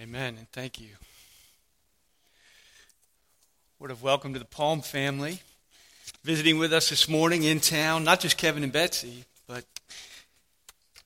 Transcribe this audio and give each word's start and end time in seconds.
Amen, 0.00 0.36
and 0.38 0.50
thank 0.50 0.80
you. 0.80 0.88
Word 3.78 3.90
of 3.90 4.02
welcome 4.02 4.32
to 4.32 4.38
the 4.38 4.46
Palm 4.46 4.80
family. 4.80 5.40
Visiting 6.24 6.58
with 6.58 6.72
us 6.72 6.88
this 6.88 7.06
morning 7.06 7.42
in 7.42 7.60
town, 7.60 8.02
not 8.02 8.20
just 8.20 8.38
Kevin 8.38 8.62
and 8.62 8.72
Betsy, 8.72 9.24
but 9.46 9.66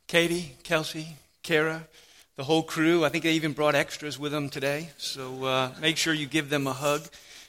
Katie, 0.07 0.55
Kelsey, 0.63 1.17
Kara, 1.43 1.89
the 2.37 2.45
whole 2.45 2.63
crew. 2.63 3.05
I 3.05 3.09
think 3.09 3.25
they 3.25 3.33
even 3.33 3.51
brought 3.51 3.75
extras 3.75 4.17
with 4.17 4.31
them 4.31 4.49
today, 4.49 4.91
so 4.97 5.43
uh, 5.43 5.73
make 5.81 5.97
sure 5.97 6.15
you 6.15 6.27
give 6.27 6.49
them 6.49 6.69
a 6.69 6.73
hug 6.73 7.03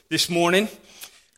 this 0.09 0.31
morning. 0.31 0.67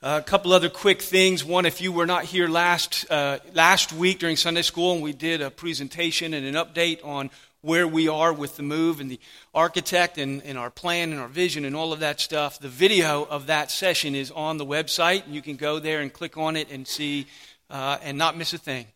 Uh, 0.01 0.21
a 0.21 0.25
couple 0.25 0.53
other 0.53 0.69
quick 0.69 1.01
things. 1.01 1.43
One, 1.43 1.65
if 1.65 1.81
you 1.81 1.91
were 1.91 2.05
not 2.05 2.23
here 2.23 2.47
last 2.47 3.11
uh, 3.11 3.39
last 3.53 3.91
week 3.91 4.19
during 4.19 4.37
Sunday 4.37 4.61
school, 4.61 4.93
and 4.93 5.03
we 5.03 5.11
did 5.11 5.41
a 5.41 5.51
presentation 5.51 6.33
and 6.33 6.45
an 6.45 6.53
update 6.53 7.03
on 7.03 7.29
where 7.61 7.87
we 7.87 8.07
are 8.07 8.31
with 8.31 8.55
the 8.57 8.63
move 8.63 8.99
and 8.99 9.09
the 9.09 9.19
architect 9.53 10.17
and, 10.17 10.41
and, 10.43 10.57
our 10.57 10.69
plan 10.69 11.11
and 11.11 11.19
our 11.19 11.27
vision 11.27 11.65
and 11.65 11.75
all 11.75 11.91
of 11.91 11.99
that 11.99 12.21
stuff. 12.21 12.59
The 12.59 12.69
video 12.69 13.23
of 13.25 13.47
that 13.47 13.71
session 13.71 14.15
is 14.15 14.31
on 14.31 14.57
the 14.57 14.65
website. 14.65 15.23
You 15.27 15.41
can 15.41 15.55
go 15.55 15.79
there 15.79 16.01
and 16.01 16.13
click 16.13 16.37
on 16.37 16.55
it 16.55 16.69
and 16.71 16.87
see 16.87 17.27
uh, 17.69 17.97
and 18.03 18.17
not 18.17 18.37
miss 18.37 18.53
a 18.53 18.57
thing. 18.57 18.87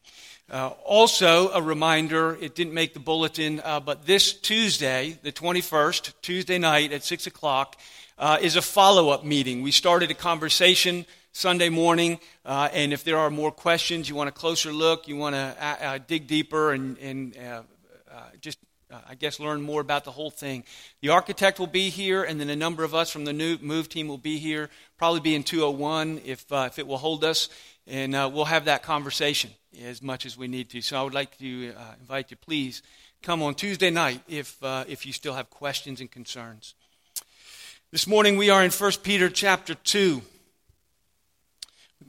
Uh, 0.50 0.70
also, 0.84 1.50
a 1.54 1.62
reminder 1.62 2.38
it 2.42 2.56
didn't 2.56 2.74
make 2.74 2.94
the 2.94 3.00
bulletin, 3.00 3.62
uh, 3.64 3.80
but 3.80 4.06
this 4.06 4.34
Tuesday, 4.34 5.18
the 5.24 5.32
21st, 5.32 6.14
Tuesday 6.22 6.58
night 6.58 6.92
at 6.92 7.04
6 7.04 7.26
o'clock, 7.26 7.78
uh, 8.18 8.38
is 8.42 8.58
a 8.58 8.62
follow 8.62 9.10
up 9.10 9.24
meeting. 9.24 9.62
We 9.62 9.72
started 9.72 10.12
a 10.12 10.14
conversation 10.14 11.06
Sunday 11.32 11.70
morning, 11.70 12.20
uh, 12.46 12.68
and 12.74 12.92
if 12.92 13.06
there 13.06 13.18
are 13.18 13.30
more 13.30 13.52
questions, 13.52 14.10
you 14.10 14.16
want 14.16 14.28
a 14.28 14.34
closer 14.34 14.74
look, 14.74 15.08
you 15.08 15.16
want 15.16 15.36
to 15.36 15.56
uh, 15.62 16.00
dig 16.06 16.28
deeper 16.28 16.74
and, 16.74 16.98
and 16.98 17.38
uh, 17.38 17.62
just, 18.40 18.58
uh, 18.92 19.00
I 19.08 19.16
guess, 19.16 19.40
learn 19.40 19.62
more 19.62 19.82
about 19.82 20.04
the 20.04 20.12
whole 20.12 20.32
thing. 20.32 20.64
The 21.02 21.10
architect 21.10 21.60
will 21.60 21.68
be 21.68 21.90
here, 21.90 22.24
and 22.24 22.40
then 22.40 22.50
a 22.50 22.56
number 22.56 22.84
of 22.84 22.94
us 22.94 23.10
from 23.10 23.26
the 23.26 23.34
new 23.34 23.58
move 23.62 23.90
team 23.90 24.08
will 24.08 24.18
be 24.18 24.38
here. 24.38 24.70
Probably 24.98 25.20
be 25.20 25.36
in 25.36 25.44
201 25.44 26.22
if, 26.26 26.52
uh, 26.52 26.66
if 26.68 26.80
it 26.80 26.88
will 26.88 26.98
hold 26.98 27.24
us, 27.24 27.50
and 27.88 28.14
we'll 28.14 28.46
have 28.46 28.66
that 28.66 28.84
conversation 28.84 29.52
as 29.84 30.02
much 30.02 30.26
as 30.26 30.38
we 30.38 30.48
need 30.48 30.70
to. 30.70 30.82
So 30.82 31.00
I 31.00 31.04
would 31.04 31.14
like 31.14 31.38
to 31.40 31.74
invite 32.00 32.32
you, 32.32 32.38
please 32.38 32.82
come 33.22 33.42
on 33.42 33.56
Tuesday 33.56 33.90
night 33.90 34.22
if, 34.28 34.58
if 34.62 35.06
you 35.06 35.14
still 35.14 35.34
have 35.34 35.50
questions 35.50 36.00
and 36.00 36.10
concerns. 36.10 36.76
This 37.92 38.08
morning 38.08 38.38
we 38.38 38.50
are 38.50 38.64
in 38.64 38.72
1 38.72 38.92
Peter 39.04 39.30
chapter 39.30 39.76
2. 39.76 40.22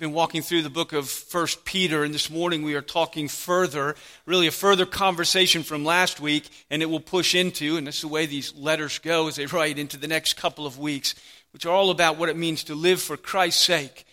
Been 0.03 0.13
walking 0.13 0.43
through 0.43 0.63
the 0.63 0.69
book 0.69 0.93
of 0.93 1.09
First 1.09 1.65
Peter, 1.65 2.03
and 2.03 2.13
this 2.13 2.29
morning 2.29 2.65
we 2.65 2.75
are 2.75 2.83
talking 2.83 3.29
further, 3.29 3.95
really 4.27 4.49
a 4.49 4.51
further 4.51 4.85
conversation 4.85 5.63
from 5.63 5.85
last 5.85 6.19
week, 6.19 6.49
and 6.71 6.83
it 6.83 6.87
will 6.87 6.99
push 6.99 7.37
into, 7.37 7.77
and 7.77 7.87
this 7.87 7.95
is 7.95 8.01
the 8.01 8.09
way 8.09 8.27
these 8.27 8.53
letters 8.57 8.99
go 8.99 9.29
as 9.29 9.37
they 9.37 9.47
write, 9.47 9.79
into 9.79 9.97
the 9.97 10.09
next 10.09 10.35
couple 10.35 10.67
of 10.67 10.77
weeks, 10.77 11.15
which 11.53 11.65
are 11.65 11.73
all 11.73 11.91
about 11.91 12.17
what 12.17 12.29
it 12.29 12.37
means 12.37 12.65
to 12.65 12.75
live 12.75 13.01
for 13.01 13.17
Christ's 13.17 13.63
sake 13.63 14.05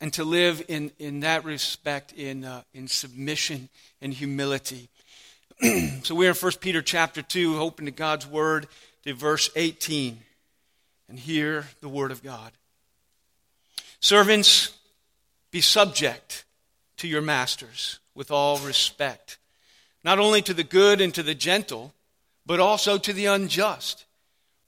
and 0.00 0.12
to 0.12 0.22
live 0.22 0.64
in, 0.68 0.92
in 1.00 1.18
that 1.18 1.44
respect 1.44 2.12
in, 2.12 2.44
uh, 2.44 2.62
in 2.72 2.86
submission 2.86 3.68
and 4.00 4.14
humility. 4.14 4.88
so 6.04 6.14
we're 6.14 6.30
in 6.30 6.36
1 6.36 6.52
Peter 6.60 6.82
chapter 6.82 7.20
2, 7.20 7.58
open 7.58 7.86
to 7.86 7.90
God's 7.90 8.28
word 8.28 8.68
to 9.02 9.12
verse 9.12 9.50
18, 9.56 10.20
and 11.08 11.18
hear 11.18 11.66
the 11.80 11.88
word 11.88 12.12
of 12.12 12.22
God. 12.22 12.52
Servants, 13.98 14.72
be 15.56 15.62
subject 15.62 16.44
to 16.98 17.08
your 17.08 17.22
masters 17.22 17.98
with 18.14 18.30
all 18.30 18.58
respect, 18.58 19.38
not 20.04 20.18
only 20.18 20.42
to 20.42 20.52
the 20.52 20.62
good 20.62 21.00
and 21.00 21.14
to 21.14 21.22
the 21.22 21.34
gentle, 21.34 21.94
but 22.44 22.60
also 22.60 22.98
to 22.98 23.10
the 23.14 23.24
unjust. 23.24 24.04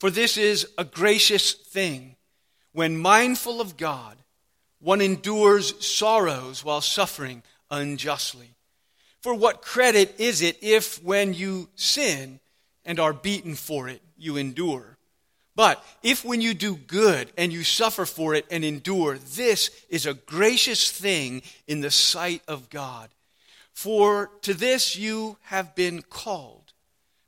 For 0.00 0.08
this 0.08 0.38
is 0.38 0.66
a 0.78 0.84
gracious 0.84 1.52
thing. 1.52 2.16
When 2.72 2.96
mindful 2.96 3.60
of 3.60 3.76
God, 3.76 4.16
one 4.80 5.02
endures 5.02 5.86
sorrows 5.86 6.64
while 6.64 6.80
suffering 6.80 7.42
unjustly. 7.70 8.54
For 9.20 9.34
what 9.34 9.60
credit 9.60 10.14
is 10.18 10.40
it 10.40 10.56
if, 10.62 11.04
when 11.04 11.34
you 11.34 11.68
sin 11.74 12.40
and 12.86 12.98
are 12.98 13.12
beaten 13.12 13.56
for 13.56 13.90
it, 13.90 14.00
you 14.16 14.38
endure? 14.38 14.96
But 15.58 15.84
if 16.04 16.24
when 16.24 16.40
you 16.40 16.54
do 16.54 16.76
good 16.76 17.32
and 17.36 17.52
you 17.52 17.64
suffer 17.64 18.06
for 18.06 18.32
it 18.32 18.46
and 18.48 18.64
endure, 18.64 19.18
this 19.18 19.72
is 19.88 20.06
a 20.06 20.14
gracious 20.14 20.88
thing 20.88 21.42
in 21.66 21.80
the 21.80 21.90
sight 21.90 22.42
of 22.46 22.70
God. 22.70 23.08
For 23.72 24.30
to 24.42 24.54
this 24.54 24.94
you 24.94 25.36
have 25.46 25.74
been 25.74 26.02
called. 26.02 26.72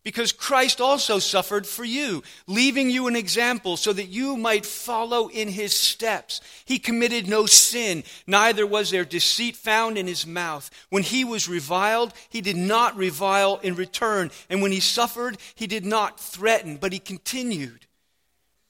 Because 0.04 0.30
Christ 0.30 0.80
also 0.80 1.18
suffered 1.18 1.66
for 1.66 1.84
you, 1.84 2.22
leaving 2.46 2.88
you 2.88 3.08
an 3.08 3.16
example 3.16 3.76
so 3.76 3.92
that 3.92 4.06
you 4.06 4.36
might 4.36 4.64
follow 4.64 5.26
in 5.26 5.48
his 5.48 5.76
steps. 5.76 6.40
He 6.64 6.78
committed 6.78 7.26
no 7.26 7.46
sin, 7.46 8.04
neither 8.28 8.64
was 8.64 8.92
there 8.92 9.04
deceit 9.04 9.56
found 9.56 9.98
in 9.98 10.06
his 10.06 10.24
mouth. 10.24 10.70
When 10.88 11.02
he 11.02 11.24
was 11.24 11.48
reviled, 11.48 12.14
he 12.28 12.42
did 12.42 12.56
not 12.56 12.96
revile 12.96 13.56
in 13.56 13.74
return. 13.74 14.30
And 14.48 14.62
when 14.62 14.70
he 14.70 14.78
suffered, 14.78 15.36
he 15.56 15.66
did 15.66 15.84
not 15.84 16.20
threaten, 16.20 16.76
but 16.76 16.92
he 16.92 17.00
continued 17.00 17.88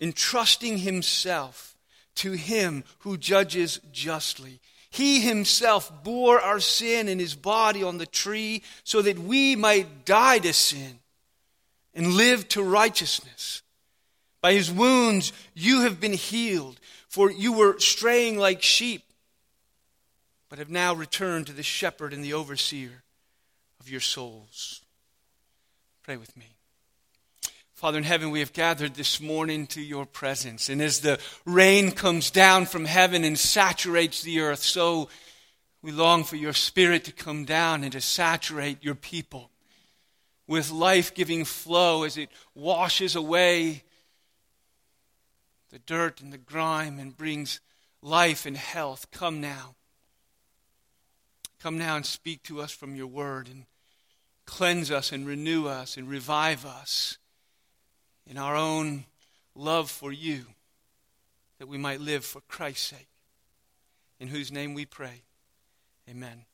entrusting 0.01 0.79
himself 0.79 1.77
to 2.17 2.33
him 2.33 2.85
who 3.01 3.17
judges 3.17 3.81
justly. 3.93 4.61
He 4.91 5.21
himself 5.21 6.03
bore 6.03 6.41
our 6.41 6.59
sin 6.59 7.09
in 7.09 7.19
his 7.19 7.35
body 7.35 7.83
on 7.83 7.99
the 7.99 8.07
tree 8.07 8.63
so 8.83 9.03
that 9.03 9.19
we 9.19 9.55
might 9.55 10.05
die 10.05 10.39
to 10.41 10.53
sin 10.53 10.99
and 11.95 12.15
live 12.15 12.49
to 12.49 12.63
righteousness. 12.63 13.63
By 14.41 14.55
his 14.55 14.71
wounds 14.71 15.33
you 15.55 15.83
have 15.83 16.01
been 16.01 16.15
healed, 16.15 16.81
for 17.09 17.31
you 17.31 17.53
were 17.53 17.79
straying 17.79 18.39
like 18.39 18.63
sheep, 18.63 19.03
but 20.49 20.59
have 20.59 20.71
now 20.71 20.95
returned 20.95 21.47
to 21.47 21.53
the 21.53 21.63
shepherd 21.63 22.13
and 22.13 22.25
the 22.25 22.33
overseer 22.33 23.03
of 23.79 23.89
your 23.89 24.01
souls. 24.01 24.83
Pray 26.03 26.17
with 26.17 26.37
me. 26.37 26.57
Father 27.81 27.97
in 27.97 28.05
heaven, 28.05 28.31
we 28.31 28.41
have 28.41 28.53
gathered 28.53 28.93
this 28.93 29.23
morning 29.23 29.67
to 29.69 29.81
your 29.81 30.05
presence. 30.05 30.69
And 30.69 30.83
as 30.83 31.01
the 31.01 31.19
rain 31.47 31.93
comes 31.93 32.31
down 32.31 32.67
from 32.67 32.85
heaven 32.85 33.25
and 33.25 33.39
saturates 33.39 34.23
the 34.23 34.41
earth, 34.41 34.59
so 34.59 35.09
we 35.81 35.91
long 35.91 36.25
for 36.25 36.37
your 36.37 36.53
spirit 36.53 37.05
to 37.05 37.13
come 37.13 37.47
down 37.47 37.83
and 37.83 37.93
to 37.93 38.03
saturate 38.03 38.85
your 38.85 38.95
people 38.95 39.51
with 40.47 40.71
life 40.71 41.15
giving 41.15 41.47
flow 41.47 42.03
as 42.03 42.19
it 42.19 42.29
washes 42.55 43.17
away 43.17 43.83
the 45.71 45.79
dirt 45.79 46.21
and 46.21 46.35
the 46.35 46.39
grime 46.39 46.99
and 46.99 47.17
brings 47.17 47.61
life 48.03 48.45
and 48.45 48.59
health. 48.59 49.11
Come 49.11 49.41
now. 49.41 49.75
Come 51.59 51.79
now 51.79 51.97
and 51.97 52.05
speak 52.05 52.43
to 52.43 52.61
us 52.61 52.73
from 52.73 52.95
your 52.95 53.07
word 53.07 53.49
and 53.49 53.65
cleanse 54.45 54.91
us 54.91 55.13
and 55.13 55.27
renew 55.27 55.67
us 55.67 55.97
and 55.97 56.11
revive 56.11 56.67
us 56.67 57.17
in 58.31 58.39
our 58.39 58.55
own 58.55 59.05
love 59.57 59.91
for 59.91 60.13
you, 60.13 60.45
that 61.59 61.67
we 61.67 61.77
might 61.77 62.01
live 62.01 62.25
for 62.25 62.41
Christ's 62.43 62.87
sake, 62.87 63.09
in 64.21 64.29
whose 64.29 64.53
name 64.53 64.73
we 64.73 64.87
pray. 64.87 65.23
Amen. 66.09 66.45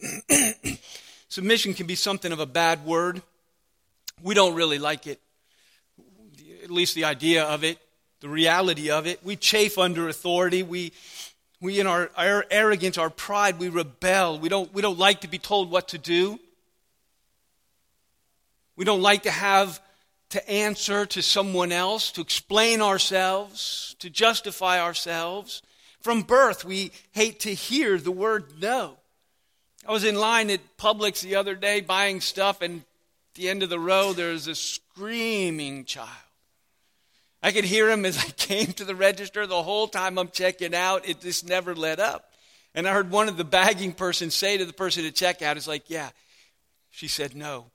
Submission 1.28 1.74
can 1.74 1.86
be 1.86 1.94
something 1.94 2.32
of 2.32 2.40
a 2.40 2.46
bad 2.46 2.86
word. 2.86 3.20
We 4.22 4.34
don't 4.34 4.54
really 4.54 4.78
like 4.78 5.06
it, 5.06 5.20
at 6.64 6.70
least 6.70 6.94
the 6.94 7.04
idea 7.04 7.44
of 7.44 7.62
it, 7.62 7.78
the 8.20 8.28
reality 8.28 8.90
of 8.90 9.06
it. 9.06 9.22
We 9.22 9.36
chafe 9.36 9.76
under 9.76 10.08
authority. 10.08 10.62
We, 10.62 10.92
we 11.60 11.80
in 11.80 11.86
our, 11.86 12.10
our 12.16 12.46
arrogance, 12.50 12.96
our 12.96 13.10
pride, 13.10 13.58
we 13.58 13.68
rebel. 13.68 14.38
We 14.38 14.48
don't, 14.48 14.72
we 14.72 14.80
don't 14.80 14.98
like 14.98 15.20
to 15.20 15.28
be 15.28 15.38
told 15.38 15.70
what 15.70 15.88
to 15.88 15.98
do. 15.98 16.40
We 18.74 18.86
don't 18.86 19.02
like 19.02 19.24
to 19.24 19.30
have 19.30 19.78
to 20.30 20.50
answer 20.50 21.06
to 21.06 21.22
someone 21.22 21.72
else, 21.72 22.12
to 22.12 22.20
explain 22.20 22.80
ourselves, 22.80 23.94
to 23.98 24.08
justify 24.08 24.80
ourselves. 24.80 25.62
From 26.00 26.22
birth, 26.22 26.64
we 26.64 26.92
hate 27.12 27.40
to 27.40 27.54
hear 27.54 27.98
the 27.98 28.12
word 28.12 28.60
no. 28.60 28.96
I 29.86 29.92
was 29.92 30.04
in 30.04 30.14
line 30.14 30.50
at 30.50 30.76
Publix 30.76 31.20
the 31.20 31.36
other 31.36 31.54
day 31.54 31.80
buying 31.80 32.20
stuff, 32.20 32.62
and 32.62 32.80
at 32.80 33.34
the 33.34 33.48
end 33.48 33.62
of 33.62 33.70
the 33.70 33.78
row, 33.78 34.12
there's 34.12 34.46
a 34.46 34.54
screaming 34.54 35.84
child. 35.84 36.08
I 37.42 37.52
could 37.52 37.64
hear 37.64 37.90
him 37.90 38.04
as 38.04 38.18
I 38.24 38.30
came 38.30 38.72
to 38.74 38.84
the 38.84 38.94
register 38.94 39.46
the 39.46 39.62
whole 39.62 39.88
time 39.88 40.18
I'm 40.18 40.28
checking 40.28 40.74
out. 40.74 41.08
It 41.08 41.20
just 41.20 41.48
never 41.48 41.74
let 41.74 41.98
up. 41.98 42.30
And 42.74 42.86
I 42.86 42.92
heard 42.92 43.10
one 43.10 43.28
of 43.28 43.36
the 43.36 43.44
bagging 43.44 43.92
persons 43.92 44.34
say 44.34 44.56
to 44.56 44.64
the 44.64 44.72
person 44.72 45.04
at 45.04 45.14
checkout, 45.14 45.56
"It's 45.56 45.66
like, 45.66 45.90
yeah." 45.90 46.10
She 46.90 47.08
said 47.08 47.34
no. 47.34 47.66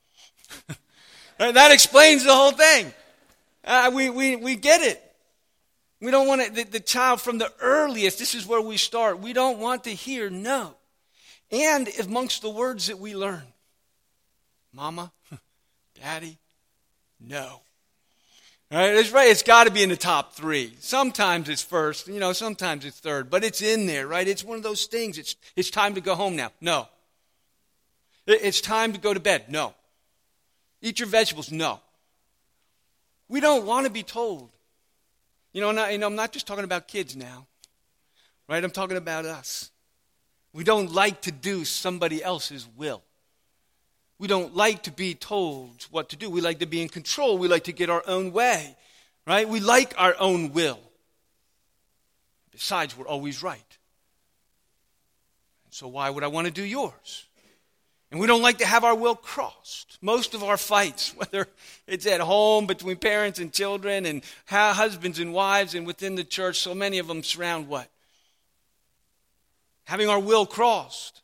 That 1.37 1.71
explains 1.71 2.23
the 2.23 2.33
whole 2.33 2.51
thing. 2.51 2.93
Uh, 3.63 3.91
we, 3.93 4.09
we, 4.09 4.35
we 4.35 4.55
get 4.55 4.81
it. 4.81 5.01
We 5.99 6.11
don't 6.11 6.27
want 6.27 6.45
to, 6.45 6.51
the, 6.51 6.63
the 6.63 6.79
child 6.79 7.21
from 7.21 7.37
the 7.37 7.51
earliest, 7.59 8.19
this 8.19 8.35
is 8.35 8.45
where 8.45 8.61
we 8.61 8.77
start. 8.77 9.19
We 9.19 9.33
don't 9.33 9.59
want 9.59 9.85
to 9.85 9.91
hear 9.91 10.29
no. 10.29 10.75
And 11.51 11.89
amongst 11.99 12.41
the 12.41 12.49
words 12.49 12.87
that 12.87 12.99
we 12.99 13.15
learn, 13.15 13.43
mama, 14.73 15.11
daddy, 16.01 16.37
no. 17.19 17.61
Right? 18.71 18.95
It's 18.95 19.11
right. 19.11 19.29
It's 19.29 19.43
got 19.43 19.65
to 19.65 19.71
be 19.71 19.83
in 19.83 19.89
the 19.89 19.97
top 19.97 20.33
three. 20.33 20.73
Sometimes 20.79 21.49
it's 21.49 21.61
first, 21.61 22.07
you 22.07 22.19
know, 22.19 22.33
sometimes 22.33 22.83
it's 22.83 22.99
third, 22.99 23.29
but 23.29 23.43
it's 23.43 23.61
in 23.61 23.85
there, 23.85 24.07
right? 24.07 24.27
It's 24.27 24.43
one 24.43 24.57
of 24.57 24.63
those 24.63 24.85
things. 24.85 25.17
It's, 25.17 25.35
it's 25.55 25.69
time 25.69 25.95
to 25.95 26.01
go 26.01 26.15
home 26.15 26.35
now. 26.35 26.51
No. 26.59 26.87
It's 28.27 28.61
time 28.61 28.93
to 28.93 28.99
go 28.99 29.13
to 29.13 29.19
bed. 29.19 29.45
No. 29.49 29.75
Eat 30.85 30.99
your 30.99 31.09
vegetables. 31.09 31.51
No. 31.51 31.79
We 33.27 33.39
don't 33.39 33.65
want 33.65 33.87
to 33.87 33.91
be 33.91 34.03
told. 34.03 34.51
You 35.51 35.61
know, 35.61 35.69
I'm 35.69 36.15
not 36.15 36.31
just 36.31 36.45
talking 36.45 36.63
about 36.63 36.87
kids 36.87 37.15
now, 37.15 37.47
right? 38.47 38.63
I'm 38.63 38.69
talking 38.69 38.95
about 38.95 39.25
us. 39.25 39.71
We 40.53 40.63
don't 40.63 40.93
like 40.93 41.21
to 41.21 41.31
do 41.31 41.65
somebody 41.65 42.23
else's 42.23 42.67
will. 42.77 43.01
We 44.19 44.27
don't 44.27 44.55
like 44.55 44.83
to 44.83 44.91
be 44.91 45.15
told 45.15 45.87
what 45.89 46.09
to 46.09 46.15
do. 46.15 46.29
We 46.29 46.39
like 46.39 46.59
to 46.59 46.67
be 46.67 46.83
in 46.83 46.89
control. 46.89 47.39
We 47.39 47.47
like 47.47 47.63
to 47.63 47.73
get 47.73 47.89
our 47.89 48.03
own 48.05 48.31
way, 48.31 48.77
right? 49.25 49.49
We 49.49 49.61
like 49.61 49.95
our 49.97 50.15
own 50.19 50.53
will. 50.53 50.79
Besides, 52.51 52.95
we're 52.95 53.07
always 53.07 53.41
right. 53.41 53.77
So 55.71 55.87
why 55.87 56.11
would 56.11 56.23
I 56.23 56.27
want 56.27 56.45
to 56.45 56.53
do 56.53 56.63
yours? 56.63 57.25
And 58.15 58.21
we 58.21 58.27
don't 58.27 58.41
like 58.41 58.59
to 58.59 58.65
have 58.65 58.85
our 58.85 58.95
will 58.95 59.17
crossed. 59.17 59.97
Most 60.01 60.35
of 60.35 60.41
our 60.41 60.55
fights, 60.55 61.13
whether 61.17 61.49
it's 61.85 62.05
at 62.05 62.21
home 62.21 62.65
between 62.65 62.95
parents 62.95 63.39
and 63.39 63.51
children 63.51 64.05
and 64.05 64.23
husbands 64.47 65.19
and 65.19 65.33
wives 65.33 65.75
and 65.75 65.85
within 65.85 66.15
the 66.15 66.23
church, 66.23 66.59
so 66.59 66.73
many 66.73 66.97
of 66.99 67.07
them 67.07 67.23
surround 67.23 67.67
what? 67.67 67.89
Having 69.83 70.07
our 70.07 70.19
will 70.21 70.45
crossed. 70.45 71.23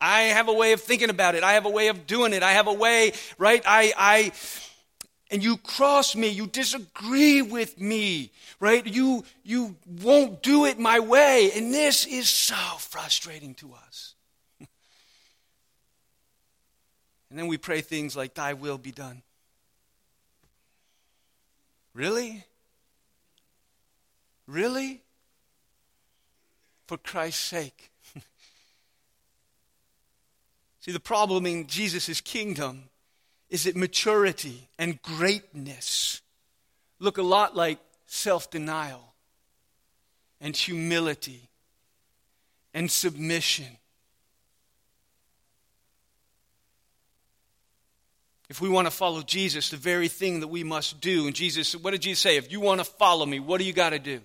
I 0.00 0.22
have 0.22 0.48
a 0.48 0.52
way 0.52 0.72
of 0.72 0.80
thinking 0.80 1.10
about 1.10 1.36
it. 1.36 1.44
I 1.44 1.52
have 1.52 1.64
a 1.64 1.70
way 1.70 1.86
of 1.86 2.08
doing 2.08 2.32
it. 2.32 2.42
I 2.42 2.54
have 2.54 2.66
a 2.66 2.74
way, 2.74 3.12
right? 3.38 3.62
I, 3.64 3.92
I, 3.96 4.32
and 5.30 5.44
you 5.44 5.58
cross 5.58 6.16
me, 6.16 6.26
you 6.26 6.48
disagree 6.48 7.40
with 7.40 7.80
me, 7.80 8.32
right? 8.58 8.84
You, 8.84 9.22
you 9.44 9.76
won't 10.02 10.42
do 10.42 10.64
it 10.64 10.76
my 10.76 10.98
way. 10.98 11.52
And 11.54 11.72
this 11.72 12.04
is 12.04 12.28
so 12.28 12.56
frustrating 12.78 13.54
to 13.54 13.74
us. 13.74 14.15
And 17.36 17.42
then 17.42 17.48
we 17.48 17.58
pray 17.58 17.82
things 17.82 18.16
like, 18.16 18.32
Thy 18.32 18.54
will 18.54 18.78
be 18.78 18.92
done. 18.92 19.20
Really? 21.92 22.46
Really? 24.46 25.02
For 26.86 26.96
Christ's 26.96 27.44
sake. 27.44 27.90
See, 30.80 30.92
the 30.92 30.98
problem 30.98 31.44
in 31.44 31.66
Jesus' 31.66 32.22
kingdom 32.22 32.84
is 33.50 33.64
that 33.64 33.76
maturity 33.76 34.70
and 34.78 35.02
greatness 35.02 36.22
look 36.98 37.18
a 37.18 37.22
lot 37.22 37.54
like 37.54 37.80
self 38.06 38.50
denial 38.50 39.12
and 40.40 40.56
humility 40.56 41.50
and 42.72 42.90
submission. 42.90 43.76
If 48.48 48.60
we 48.60 48.68
want 48.68 48.86
to 48.86 48.92
follow 48.92 49.22
Jesus, 49.22 49.70
the 49.70 49.76
very 49.76 50.08
thing 50.08 50.40
that 50.40 50.48
we 50.48 50.62
must 50.62 51.00
do, 51.00 51.26
and 51.26 51.34
Jesus, 51.34 51.74
what 51.74 51.90
did 51.90 52.02
Jesus 52.02 52.22
say? 52.22 52.36
If 52.36 52.52
you 52.52 52.60
want 52.60 52.80
to 52.80 52.84
follow 52.84 53.26
me, 53.26 53.40
what 53.40 53.58
do 53.58 53.64
you 53.64 53.72
got 53.72 53.90
to 53.90 53.98
do? 53.98 54.20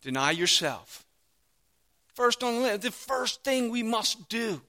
Deny 0.00 0.30
yourself 0.30 1.04
First 2.12 2.42
on 2.42 2.54
the 2.54 2.60
list, 2.60 2.82
the 2.82 2.90
first 2.90 3.42
thing 3.42 3.70
we 3.70 3.82
must 3.82 4.28
do 4.28 4.60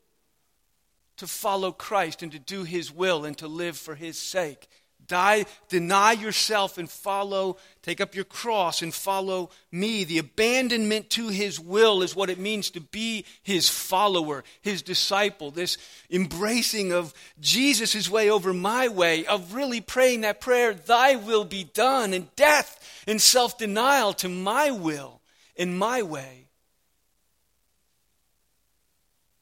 to 1.18 1.28
follow 1.28 1.72
Christ 1.72 2.24
and 2.24 2.31
to 2.31 2.40
do 2.40 2.64
His 2.64 2.92
will 2.92 3.26
and 3.26 3.38
to 3.38 3.48
live 3.48 3.78
for 3.78 3.96
His 3.96 4.18
sake. 4.18 4.68
Die, 5.13 5.45
deny 5.69 6.13
yourself 6.13 6.80
and 6.80 6.89
follow, 6.89 7.57
take 7.83 8.01
up 8.01 8.15
your 8.15 8.25
cross 8.25 8.81
and 8.81 8.92
follow 8.92 9.51
me. 9.71 10.04
The 10.04 10.18
abandonment 10.18 11.12
to 11.12 11.27
his 11.27 11.60
will 11.60 12.01
is 12.01 12.15
what 12.15 12.31
it 12.31 12.39
means 12.39 12.71
to 12.71 12.81
be 12.81 13.24
his 13.44 13.69
follower, 13.69 14.44
his 14.63 14.81
disciple. 14.81 15.51
This 15.51 15.77
embracing 16.10 16.92
of 16.92 17.13
Jesus' 17.39 18.10
way 18.10 18.31
over 18.31 18.54
my 18.54 18.88
way, 18.88 19.24
of 19.27 19.54
really 19.54 19.81
praying 19.81 20.21
that 20.21 20.42
prayer, 20.42 20.74
thy 20.74 21.16
will 21.16 21.45
be 21.45 21.63
done, 21.63 22.12
and 22.12 22.36
death 22.36 23.04
and 23.06 23.21
self 23.21 23.59
denial 23.59 24.13
to 24.13 24.27
my 24.27 24.71
will 24.71 25.21
and 25.56 25.77
my 25.77 26.01
way. 26.01 26.48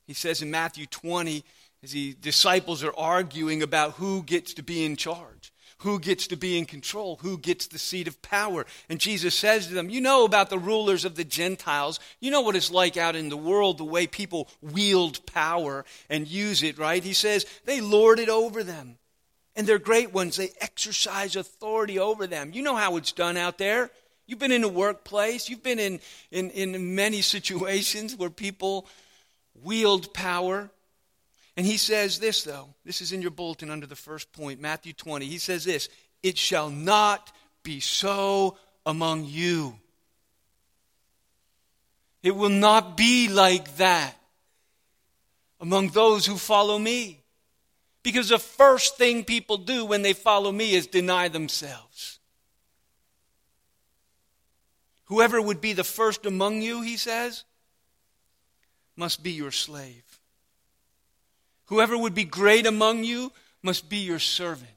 He 0.05 0.13
says 0.13 0.41
in 0.41 0.51
Matthew 0.51 0.85
20, 0.85 1.45
as 1.81 1.93
the 1.93 2.13
disciples 2.19 2.83
are 2.83 2.93
arguing 2.97 3.63
about 3.63 3.93
who 3.93 4.21
gets 4.23 4.55
to 4.55 4.63
be 4.63 4.83
in 4.83 4.97
charge, 4.97 5.50
who 5.81 5.99
gets 5.99 6.27
to 6.27 6.35
be 6.35 6.57
in 6.57 6.65
control, 6.65 7.17
who 7.21 7.37
gets 7.37 7.67
the 7.67 7.79
seat 7.79 8.07
of 8.07 8.21
power. 8.21 8.65
And 8.87 8.99
Jesus 8.99 9.33
says 9.33 9.67
to 9.67 9.73
them, 9.73 9.89
You 9.89 9.99
know 9.99 10.25
about 10.25 10.49
the 10.49 10.59
rulers 10.59 11.05
of 11.05 11.15
the 11.15 11.23
Gentiles. 11.23 11.99
You 12.19 12.29
know 12.29 12.41
what 12.41 12.55
it's 12.55 12.69
like 12.69 12.97
out 12.97 13.15
in 13.15 13.29
the 13.29 13.37
world, 13.37 13.77
the 13.77 13.83
way 13.83 14.05
people 14.05 14.47
wield 14.61 15.25
power 15.25 15.83
and 16.09 16.27
use 16.27 16.61
it, 16.61 16.77
right? 16.77 17.03
He 17.03 17.13
says, 17.13 17.45
They 17.65 17.81
lord 17.81 18.19
it 18.19 18.29
over 18.29 18.63
them. 18.63 18.97
And 19.55 19.65
they're 19.67 19.79
great 19.79 20.13
ones. 20.13 20.37
They 20.37 20.51
exercise 20.61 21.35
authority 21.35 21.99
over 21.99 22.27
them. 22.27 22.51
You 22.53 22.61
know 22.61 22.75
how 22.75 22.95
it's 22.97 23.11
done 23.11 23.35
out 23.35 23.57
there. 23.57 23.89
You've 24.27 24.39
been 24.39 24.51
in 24.51 24.63
a 24.63 24.69
workplace. 24.69 25.49
You've 25.49 25.63
been 25.63 25.79
in, 25.79 25.99
in, 26.29 26.51
in 26.51 26.95
many 26.95 27.21
situations 27.23 28.15
where 28.15 28.29
people 28.29 28.87
wield 29.63 30.13
power. 30.13 30.69
And 31.61 31.67
he 31.67 31.77
says 31.77 32.17
this, 32.17 32.41
though. 32.41 32.73
This 32.85 33.01
is 33.01 33.11
in 33.11 33.21
your 33.21 33.29
bulletin 33.29 33.69
under 33.69 33.85
the 33.85 33.95
first 33.95 34.31
point, 34.33 34.59
Matthew 34.59 34.93
20. 34.93 35.27
He 35.27 35.37
says 35.37 35.63
this 35.63 35.89
It 36.23 36.35
shall 36.35 36.71
not 36.71 37.31
be 37.61 37.79
so 37.79 38.57
among 38.83 39.25
you. 39.25 39.75
It 42.23 42.35
will 42.35 42.49
not 42.49 42.97
be 42.97 43.27
like 43.27 43.77
that 43.77 44.15
among 45.59 45.89
those 45.89 46.25
who 46.25 46.35
follow 46.35 46.79
me. 46.79 47.21
Because 48.01 48.29
the 48.29 48.39
first 48.39 48.97
thing 48.97 49.23
people 49.23 49.57
do 49.57 49.85
when 49.85 50.01
they 50.01 50.13
follow 50.13 50.51
me 50.51 50.73
is 50.73 50.87
deny 50.87 51.27
themselves. 51.27 52.17
Whoever 55.03 55.39
would 55.39 55.61
be 55.61 55.73
the 55.73 55.83
first 55.83 56.25
among 56.25 56.63
you, 56.63 56.81
he 56.81 56.97
says, 56.97 57.43
must 58.95 59.21
be 59.21 59.33
your 59.33 59.51
slave. 59.51 60.10
Whoever 61.71 61.97
would 61.97 62.13
be 62.13 62.25
great 62.25 62.65
among 62.65 63.05
you 63.05 63.31
must 63.63 63.87
be 63.87 63.99
your 63.99 64.19
servant. 64.19 64.69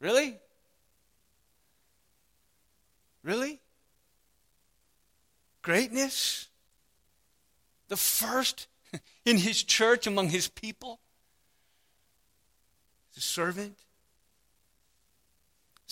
Really? 0.00 0.38
Really? 3.22 3.60
Greatness? 5.60 6.48
The 7.88 7.98
first 7.98 8.68
in 9.26 9.36
his 9.36 9.62
church 9.62 10.06
among 10.06 10.30
his 10.30 10.48
people? 10.48 10.98
The 13.14 13.20
servant? 13.20 13.78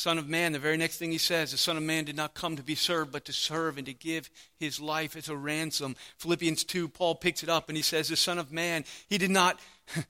Son 0.01 0.17
of 0.17 0.31
Man, 0.31 0.53
the 0.53 0.59
very 0.59 0.79
next 0.79 0.97
thing 0.97 1.13
he 1.13 1.19
says, 1.19 1.51
the 1.51 1.59
Son 1.59 1.77
of 1.77 1.83
Man 1.83 2.05
did 2.05 2.17
not 2.17 2.33
come 2.33 2.57
to 2.57 2.63
be 2.63 2.75
served, 2.75 3.13
but 3.13 3.27
to 3.27 3.35
serve 3.35 3.77
and 3.77 3.85
to 3.87 3.93
give 3.93 4.31
his 4.57 4.81
life 4.81 5.15
as 5.15 5.29
a 5.29 5.37
ransom. 5.37 5.95
Philippians 6.17 6.65
2, 6.65 6.89
Paul 6.89 7.15
picks 7.15 7.43
it 7.43 7.51
up 7.51 7.69
and 7.69 7.77
he 7.77 7.83
says, 7.83 8.09
The 8.09 8.17
Son 8.17 8.39
of 8.39 8.51
Man, 8.51 8.87
he 9.11 9.19
did 9.19 9.31
not, 9.31 9.61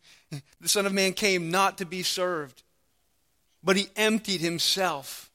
the 0.61 0.69
Son 0.69 0.87
of 0.87 0.93
Man 0.93 1.13
came 1.13 1.51
not 1.51 1.79
to 1.79 1.85
be 1.85 2.05
served, 2.05 2.63
but 3.65 3.77
he 3.77 3.89
emptied 3.97 4.41
himself. 4.41 5.29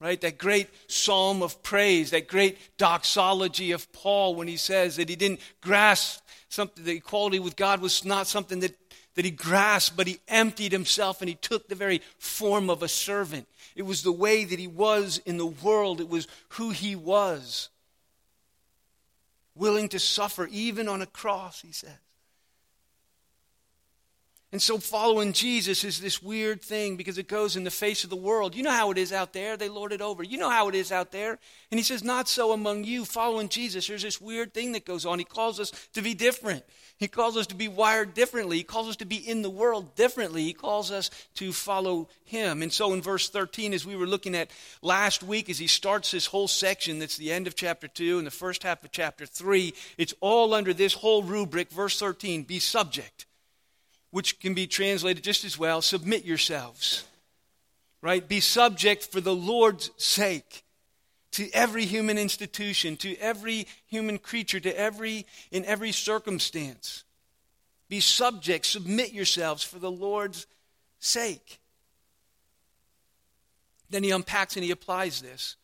Right? 0.00 0.20
That 0.20 0.36
great 0.36 0.68
psalm 0.86 1.42
of 1.42 1.62
praise, 1.62 2.10
that 2.10 2.28
great 2.28 2.58
doxology 2.76 3.72
of 3.72 3.90
Paul 3.94 4.34
when 4.34 4.48
he 4.48 4.58
says 4.58 4.96
that 4.96 5.08
he 5.08 5.16
didn't 5.16 5.40
grasp 5.62 6.20
something, 6.50 6.84
the 6.84 6.96
equality 6.96 7.38
with 7.38 7.56
God 7.56 7.80
was 7.80 8.04
not 8.04 8.26
something 8.26 8.60
that, 8.60 8.83
that 9.14 9.24
he 9.24 9.30
grasped, 9.30 9.96
but 9.96 10.06
he 10.06 10.20
emptied 10.28 10.72
himself 10.72 11.20
and 11.20 11.28
he 11.28 11.34
took 11.36 11.68
the 11.68 11.74
very 11.74 12.02
form 12.18 12.68
of 12.68 12.82
a 12.82 12.88
servant. 12.88 13.46
It 13.76 13.82
was 13.82 14.02
the 14.02 14.12
way 14.12 14.44
that 14.44 14.58
he 14.58 14.66
was 14.66 15.18
in 15.24 15.36
the 15.36 15.46
world, 15.46 16.00
it 16.00 16.08
was 16.08 16.26
who 16.50 16.70
he 16.70 16.96
was. 16.96 17.68
Willing 19.56 19.88
to 19.90 20.00
suffer, 20.00 20.48
even 20.50 20.88
on 20.88 21.00
a 21.00 21.06
cross, 21.06 21.60
he 21.60 21.72
says. 21.72 21.90
And 24.54 24.62
so 24.62 24.78
following 24.78 25.32
Jesus 25.32 25.82
is 25.82 25.98
this 25.98 26.22
weird 26.22 26.62
thing 26.62 26.94
because 26.94 27.18
it 27.18 27.26
goes 27.26 27.56
in 27.56 27.64
the 27.64 27.72
face 27.72 28.04
of 28.04 28.10
the 28.10 28.14
world. 28.14 28.54
You 28.54 28.62
know 28.62 28.70
how 28.70 28.92
it 28.92 28.98
is 28.98 29.12
out 29.12 29.32
there. 29.32 29.56
They 29.56 29.68
lord 29.68 29.90
it 29.90 30.00
over. 30.00 30.22
You 30.22 30.38
know 30.38 30.48
how 30.48 30.68
it 30.68 30.76
is 30.76 30.92
out 30.92 31.10
there. 31.10 31.40
And 31.72 31.80
he 31.80 31.82
says, 31.82 32.04
Not 32.04 32.28
so 32.28 32.52
among 32.52 32.84
you. 32.84 33.04
Following 33.04 33.48
Jesus, 33.48 33.88
there's 33.88 34.04
this 34.04 34.20
weird 34.20 34.54
thing 34.54 34.70
that 34.70 34.84
goes 34.84 35.04
on. 35.04 35.18
He 35.18 35.24
calls 35.24 35.58
us 35.58 35.72
to 35.94 36.02
be 36.02 36.14
different. 36.14 36.62
He 36.98 37.08
calls 37.08 37.36
us 37.36 37.48
to 37.48 37.56
be 37.56 37.66
wired 37.66 38.14
differently. 38.14 38.58
He 38.58 38.62
calls 38.62 38.88
us 38.88 38.94
to 38.98 39.04
be 39.04 39.16
in 39.16 39.42
the 39.42 39.50
world 39.50 39.96
differently. 39.96 40.44
He 40.44 40.52
calls 40.52 40.92
us 40.92 41.10
to 41.34 41.52
follow 41.52 42.08
him. 42.22 42.62
And 42.62 42.72
so 42.72 42.92
in 42.92 43.02
verse 43.02 43.28
13, 43.28 43.74
as 43.74 43.84
we 43.84 43.96
were 43.96 44.06
looking 44.06 44.36
at 44.36 44.52
last 44.82 45.24
week, 45.24 45.50
as 45.50 45.58
he 45.58 45.66
starts 45.66 46.12
this 46.12 46.26
whole 46.26 46.46
section 46.46 47.00
that's 47.00 47.16
the 47.16 47.32
end 47.32 47.48
of 47.48 47.56
chapter 47.56 47.88
2 47.88 48.18
and 48.18 48.26
the 48.28 48.30
first 48.30 48.62
half 48.62 48.84
of 48.84 48.92
chapter 48.92 49.26
3, 49.26 49.74
it's 49.98 50.14
all 50.20 50.54
under 50.54 50.72
this 50.72 50.94
whole 50.94 51.24
rubric, 51.24 51.72
verse 51.72 51.98
13 51.98 52.44
be 52.44 52.60
subject 52.60 53.26
which 54.14 54.38
can 54.38 54.54
be 54.54 54.64
translated 54.64 55.24
just 55.24 55.44
as 55.44 55.58
well 55.58 55.82
submit 55.82 56.24
yourselves. 56.24 57.02
right? 58.00 58.28
Be 58.28 58.38
subject 58.38 59.02
for 59.02 59.20
the 59.20 59.34
Lord's 59.34 59.90
sake 59.96 60.62
to 61.32 61.50
every 61.52 61.84
human 61.84 62.16
institution, 62.16 62.96
to 62.98 63.16
every 63.16 63.66
human 63.86 64.18
creature, 64.18 64.60
to 64.60 64.78
every 64.78 65.26
in 65.50 65.64
every 65.64 65.90
circumstance. 65.90 67.02
Be 67.88 67.98
subject, 67.98 68.66
submit 68.66 69.12
yourselves 69.12 69.64
for 69.64 69.80
the 69.80 69.90
Lord's 69.90 70.46
sake. 71.00 71.58
Then 73.90 74.04
he 74.04 74.12
unpacks 74.12 74.54
and 74.54 74.64
he 74.64 74.70
applies 74.70 75.22
this. 75.22 75.56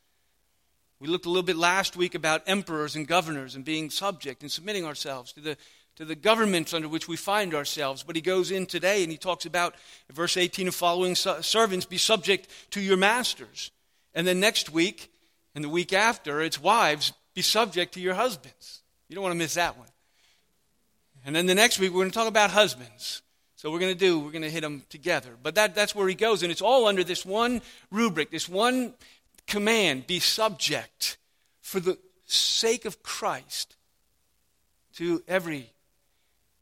We 0.98 1.06
looked 1.06 1.26
a 1.26 1.30
little 1.30 1.44
bit 1.44 1.56
last 1.56 1.96
week 1.96 2.16
about 2.16 2.42
emperors 2.48 2.96
and 2.96 3.06
governors 3.06 3.54
and 3.54 3.64
being 3.64 3.90
subject 3.90 4.42
and 4.42 4.50
submitting 4.50 4.84
ourselves 4.84 5.32
to 5.34 5.40
the 5.40 5.56
to 6.00 6.06
the 6.06 6.14
governments 6.14 6.72
under 6.72 6.88
which 6.88 7.08
we 7.08 7.16
find 7.16 7.54
ourselves. 7.54 8.02
But 8.02 8.16
he 8.16 8.22
goes 8.22 8.50
in 8.50 8.64
today 8.64 9.02
and 9.02 9.12
he 9.12 9.18
talks 9.18 9.44
about 9.44 9.74
verse 10.10 10.38
18 10.38 10.68
and 10.68 10.74
following 10.74 11.14
servants 11.14 11.84
be 11.84 11.98
subject 11.98 12.48
to 12.70 12.80
your 12.80 12.96
masters. 12.96 13.70
And 14.14 14.26
then 14.26 14.40
next 14.40 14.70
week 14.70 15.12
and 15.54 15.62
the 15.62 15.68
week 15.68 15.92
after, 15.92 16.40
it's 16.40 16.58
wives, 16.58 17.12
be 17.34 17.42
subject 17.42 17.92
to 17.94 18.00
your 18.00 18.14
husbands. 18.14 18.80
You 19.10 19.14
don't 19.14 19.22
want 19.22 19.34
to 19.34 19.38
miss 19.38 19.54
that 19.54 19.76
one. 19.76 19.88
And 21.26 21.36
then 21.36 21.44
the 21.44 21.54
next 21.54 21.78
week, 21.78 21.90
we're 21.90 21.98
going 22.00 22.10
to 22.10 22.14
talk 22.14 22.28
about 22.28 22.50
husbands. 22.50 23.20
So 23.56 23.70
we're 23.70 23.78
going 23.78 23.92
to 23.92 23.98
do, 23.98 24.20
we're 24.20 24.32
going 24.32 24.40
to 24.40 24.50
hit 24.50 24.62
them 24.62 24.84
together. 24.88 25.36
But 25.42 25.56
that, 25.56 25.74
that's 25.74 25.94
where 25.94 26.08
he 26.08 26.14
goes. 26.14 26.42
And 26.42 26.50
it's 26.50 26.62
all 26.62 26.86
under 26.86 27.04
this 27.04 27.26
one 27.26 27.60
rubric, 27.90 28.30
this 28.30 28.48
one 28.48 28.94
command 29.46 30.06
be 30.06 30.18
subject 30.18 31.18
for 31.60 31.78
the 31.78 31.98
sake 32.24 32.86
of 32.86 33.02
Christ 33.02 33.76
to 34.94 35.22
every 35.28 35.70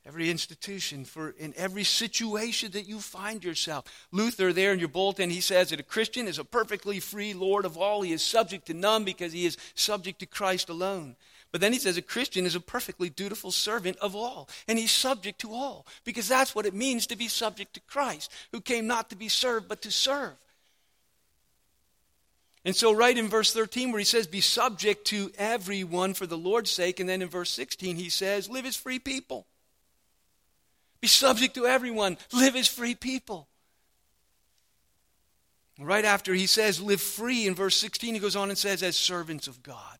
every 0.09 0.31
institution, 0.31 1.05
for 1.05 1.35
in 1.39 1.53
every 1.59 1.85
situation 1.85 2.71
that 2.71 2.89
you 2.89 2.99
find 2.99 3.45
yourself. 3.45 3.85
Luther, 4.11 4.55
there 4.55 4.73
in 4.73 4.79
your 4.79 4.89
bulletin, 4.89 5.29
he 5.29 5.43
says 5.43 5.69
that 5.69 5.81
a 5.81 5.85
Christian 5.85 6.27
is 6.27 6.39
a 6.39 6.45
perfectly 6.45 6.99
free 6.99 7.35
Lord 7.35 7.67
of 7.67 7.77
all. 7.77 8.01
He 8.01 8.13
is 8.13 8.23
subject 8.23 8.67
to 8.67 8.75
none 8.75 9.05
because 9.05 9.35
he 9.35 9.45
is 9.45 9.59
subject 9.75 10.21
to 10.21 10.27
Christ 10.27 10.71
alone. 10.71 11.15
But 11.53 11.61
then 11.61 11.75
he 11.75 11.79
says 11.79 11.99
a 11.99 12.03
Christian 12.03 12.47
is 12.47 12.55
a 12.55 12.61
perfectly 12.61 13.11
dutiful 13.11 13.51
servant 13.51 13.99
of 13.99 14.17
all, 14.17 14.49
and 14.67 14.79
he's 14.79 14.93
subject 14.93 15.41
to 15.41 15.53
all, 15.53 15.87
because 16.05 16.27
that's 16.27 16.55
what 16.55 16.67
it 16.67 16.75
means 16.75 17.07
to 17.09 17.17
be 17.17 17.29
subject 17.29 17.75
to 17.75 17.81
Christ, 17.81 18.33
who 18.51 18.63
came 18.63 18.87
not 18.87 19.11
to 19.11 19.17
be 19.17 19.29
served, 19.29 19.69
but 19.69 19.83
to 19.83 19.91
serve. 19.91 20.37
And 22.65 22.75
so, 22.75 22.93
right 22.93 23.17
in 23.17 23.29
verse 23.29 23.53
13, 23.53 23.93
where 23.93 23.99
he 23.99 24.05
says, 24.05 24.27
Be 24.27 24.41
subject 24.41 25.07
to 25.07 25.31
everyone 25.37 26.15
for 26.15 26.27
the 26.27 26.39
Lord's 26.39 26.71
sake, 26.71 26.99
and 26.99 27.09
then 27.09 27.21
in 27.21 27.29
verse 27.29 27.51
16, 27.51 27.97
he 27.97 28.09
says, 28.09 28.49
Live 28.49 28.65
as 28.65 28.77
free 28.77 28.99
people. 28.99 29.47
Be 31.01 31.09
subject 31.09 31.55
to 31.55 31.67
everyone. 31.67 32.19
Live 32.33 32.57
as 32.57 32.69
free 32.69 32.95
people. 32.95 33.49
Right 35.81 36.05
after 36.05 36.35
he 36.35 36.47
says, 36.47 36.81
live 36.81 37.01
free, 37.01 37.47
in 37.47 37.55
verse 37.55 37.77
16, 37.77 38.15
he 38.15 38.21
goes 38.21 38.35
on 38.35 38.49
and 38.49 38.59
says, 38.59 38.83
as 38.83 38.97
servants 38.97 39.47
of 39.47 39.63
God. 39.63 39.99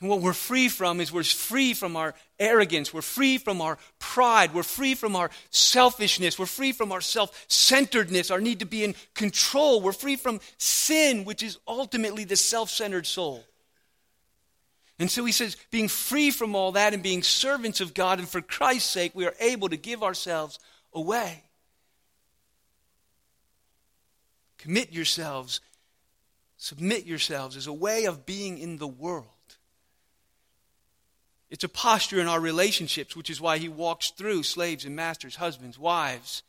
And 0.00 0.08
what 0.08 0.20
we're 0.20 0.32
free 0.32 0.68
from 0.68 1.00
is 1.00 1.12
we're 1.12 1.22
free 1.22 1.74
from 1.74 1.94
our 1.94 2.14
arrogance. 2.38 2.92
We're 2.92 3.02
free 3.02 3.36
from 3.36 3.60
our 3.60 3.78
pride. 3.98 4.54
We're 4.54 4.62
free 4.62 4.94
from 4.94 5.14
our 5.14 5.30
selfishness. 5.50 6.38
We're 6.38 6.46
free 6.46 6.72
from 6.72 6.90
our 6.90 7.02
self 7.02 7.44
centeredness, 7.48 8.30
our 8.30 8.40
need 8.40 8.60
to 8.60 8.66
be 8.66 8.82
in 8.82 8.94
control. 9.14 9.82
We're 9.82 9.92
free 9.92 10.16
from 10.16 10.40
sin, 10.56 11.24
which 11.24 11.42
is 11.42 11.58
ultimately 11.68 12.24
the 12.24 12.36
self 12.36 12.70
centered 12.70 13.06
soul. 13.06 13.44
And 15.00 15.10
so 15.10 15.24
he 15.24 15.32
says, 15.32 15.56
being 15.70 15.88
free 15.88 16.30
from 16.30 16.54
all 16.54 16.72
that 16.72 16.92
and 16.92 17.02
being 17.02 17.22
servants 17.22 17.80
of 17.80 17.94
God, 17.94 18.18
and 18.18 18.28
for 18.28 18.42
Christ's 18.42 18.90
sake, 18.90 19.12
we 19.14 19.26
are 19.26 19.34
able 19.40 19.70
to 19.70 19.78
give 19.78 20.02
ourselves 20.02 20.58
away. 20.92 21.42
Commit 24.58 24.92
yourselves, 24.92 25.62
submit 26.58 27.06
yourselves 27.06 27.56
as 27.56 27.66
a 27.66 27.72
way 27.72 28.04
of 28.04 28.26
being 28.26 28.58
in 28.58 28.76
the 28.76 28.86
world. 28.86 29.24
It's 31.48 31.64
a 31.64 31.68
posture 31.68 32.20
in 32.20 32.28
our 32.28 32.38
relationships, 32.38 33.16
which 33.16 33.30
is 33.30 33.40
why 33.40 33.56
he 33.56 33.70
walks 33.70 34.10
through 34.10 34.42
slaves 34.42 34.84
and 34.84 34.94
masters, 34.94 35.36
husbands, 35.36 35.78
wives. 35.78 36.42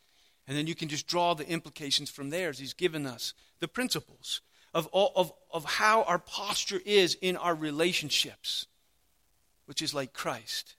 And 0.46 0.54
then 0.54 0.66
you 0.66 0.74
can 0.74 0.90
just 0.90 1.06
draw 1.06 1.32
the 1.32 1.48
implications 1.48 2.10
from 2.10 2.28
there 2.28 2.50
as 2.50 2.58
he's 2.58 2.74
given 2.74 3.06
us 3.06 3.32
the 3.60 3.68
principles 3.68 4.42
of, 4.74 4.86
all, 4.88 5.12
of, 5.16 5.32
of 5.52 5.64
how 5.64 6.02
our 6.04 6.18
posture 6.18 6.80
is 6.84 7.16
in 7.20 7.36
our 7.36 7.54
relationships, 7.54 8.66
which 9.66 9.82
is 9.82 9.94
like 9.94 10.12
Christ, 10.12 10.74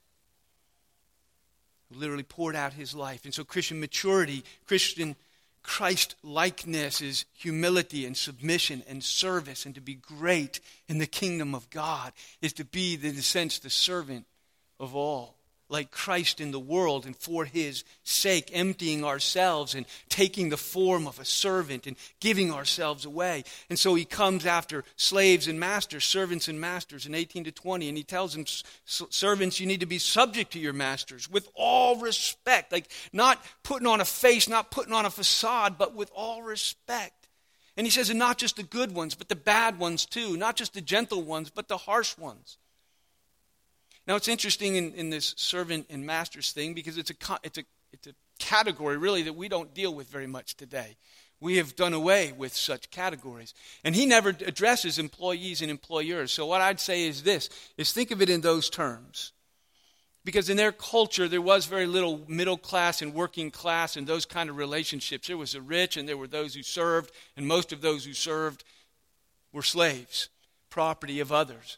who 1.90 2.00
literally 2.00 2.24
poured 2.24 2.56
out 2.56 2.74
his 2.74 2.96
life. 2.96 3.26
And 3.26 3.34
so, 3.34 3.44
Christian 3.44 3.80
maturity, 3.80 4.44
Christian 4.66 5.16
Christ 5.62 6.16
likeness 6.24 7.02
is 7.02 7.26
humility 7.34 8.06
and 8.06 8.18
submission 8.18 8.84
and 8.88 9.04
service, 9.04 9.66
and 9.66 9.76
to 9.76 9.82
be 9.82 9.96
great 9.96 10.60
in 10.88 10.98
the 10.98 11.08
kingdom 11.08 11.56
of 11.56 11.70
God 11.70 12.12
is 12.42 12.54
to 12.54 12.66
be, 12.66 12.96
in 13.02 13.18
a 13.18 13.22
sense, 13.22 13.60
the 13.60 13.70
servant 13.70 14.26
of 14.80 14.96
all 14.96 15.38
like 15.74 15.90
Christ 15.90 16.40
in 16.40 16.52
the 16.52 16.60
world 16.60 17.06
and 17.06 17.16
for 17.16 17.46
his 17.46 17.84
sake, 18.04 18.52
emptying 18.54 19.04
ourselves 19.04 19.74
and 19.74 19.88
taking 20.08 20.50
the 20.50 20.58
form 20.58 21.08
of 21.08 21.20
a 21.20 21.26
servant 21.26 21.88
and 21.88 21.98
giving 22.20 22.52
ourselves 22.52 23.06
away. 23.06 23.44
And 23.72 23.80
so 23.80 23.96
he 23.96 24.06
comes 24.06 24.46
after 24.46 24.86
slaves 24.96 25.48
and 25.48 25.60
masters, 25.60 26.06
servants 26.06 26.48
and 26.48 26.62
masters 26.62 27.08
in 27.08 27.16
18 27.16 27.46
to 27.46 27.52
20, 27.52 27.90
and 27.90 27.98
he 27.98 28.04
tells 28.04 28.34
them, 28.34 28.46
Servants, 28.86 29.60
you 29.60 29.66
need 29.66 29.80
to 29.80 29.88
be 29.88 29.98
subject 29.98 30.54
to 30.54 30.60
your 30.60 30.74
masters 30.74 31.30
with 31.30 31.50
all 31.56 31.98
respect, 31.98 32.72
like 32.72 32.90
not 33.12 33.44
putting 33.64 33.88
on 33.88 34.00
a 34.00 34.06
face, 34.06 34.48
not 34.48 34.70
putting 34.70 34.94
on 34.94 35.08
a 35.08 35.10
facade, 35.10 35.78
but 35.80 35.96
with 35.96 36.12
all 36.16 36.44
respect. 36.44 37.28
And 37.76 37.88
he 37.88 37.92
says, 37.92 38.12
and 38.12 38.20
not 38.20 38.38
just 38.38 38.58
the 38.58 38.64
good 38.64 38.94
ones, 38.94 39.16
but 39.16 39.28
the 39.28 39.36
bad 39.36 39.80
ones 39.80 40.06
too, 40.06 40.38
not 40.38 40.56
just 40.56 40.76
the 40.76 40.82
gentle 40.82 41.24
ones, 41.24 41.50
but 41.50 41.68
the 41.68 41.78
harsh 41.78 42.16
ones. 42.16 42.60
Now, 44.06 44.16
it's 44.16 44.28
interesting 44.28 44.76
in, 44.76 44.94
in 44.94 45.10
this 45.10 45.34
servant 45.38 45.88
and 45.90 46.06
master's 46.06 46.52
thing 46.52 46.74
because 46.74 46.98
it's 46.98 47.12
a, 47.12 47.16
it's, 47.44 47.58
a, 47.58 47.64
it's 47.94 48.08
a 48.08 48.14
category 48.38 48.98
really 48.98 49.24
that 49.24 49.34
we 49.34 49.48
don't 49.48 49.74
deal 49.74 49.94
with 49.94 50.10
very 50.10 50.28
much 50.28 50.56
today. 50.56 50.98
We 51.40 51.58
have 51.58 51.76
done 51.76 51.94
away 51.94 52.32
with 52.32 52.54
such 52.54 52.90
categories. 52.90 53.54
And 53.84 53.96
he 53.96 54.06
never 54.06 54.30
addresses 54.30 55.00
employees 55.00 55.62
and 55.62 55.70
employers. 55.72 56.32
So 56.32 56.46
what 56.46 56.62
I'd 56.62 56.80
say 56.80 57.06
is 57.06 57.24
this 57.24 57.50
is 57.78 57.92
think 57.92 58.12
of 58.12 58.22
it 58.22 58.30
in 58.30 58.42
those 58.42 58.70
terms. 58.70 59.32
Because 60.26 60.50
in 60.50 60.56
their 60.56 60.72
culture 60.72 61.28
there 61.28 61.42
was 61.42 61.66
very 61.66 61.86
little 61.86 62.22
middle 62.28 62.58
class 62.58 63.02
and 63.02 63.14
working 63.14 63.52
class 63.52 63.98
and 63.98 64.08
those 64.08 64.26
kind 64.26 64.50
of 64.50 64.56
relationships. 64.56 65.28
There 65.28 65.38
was 65.38 65.52
the 65.52 65.62
rich 65.62 65.98
and 65.98 66.08
there 66.08 66.18
were 66.18 66.28
those 66.28 66.56
who 66.56 66.64
served, 66.64 67.12
and 67.36 67.46
most 67.46 67.74
of 67.74 67.82
those 67.82 68.06
who 68.06 68.14
served 68.14 68.64
were 69.52 69.64
slaves, 69.64 70.30
property 70.70 71.20
of 71.20 71.32
others. 71.32 71.78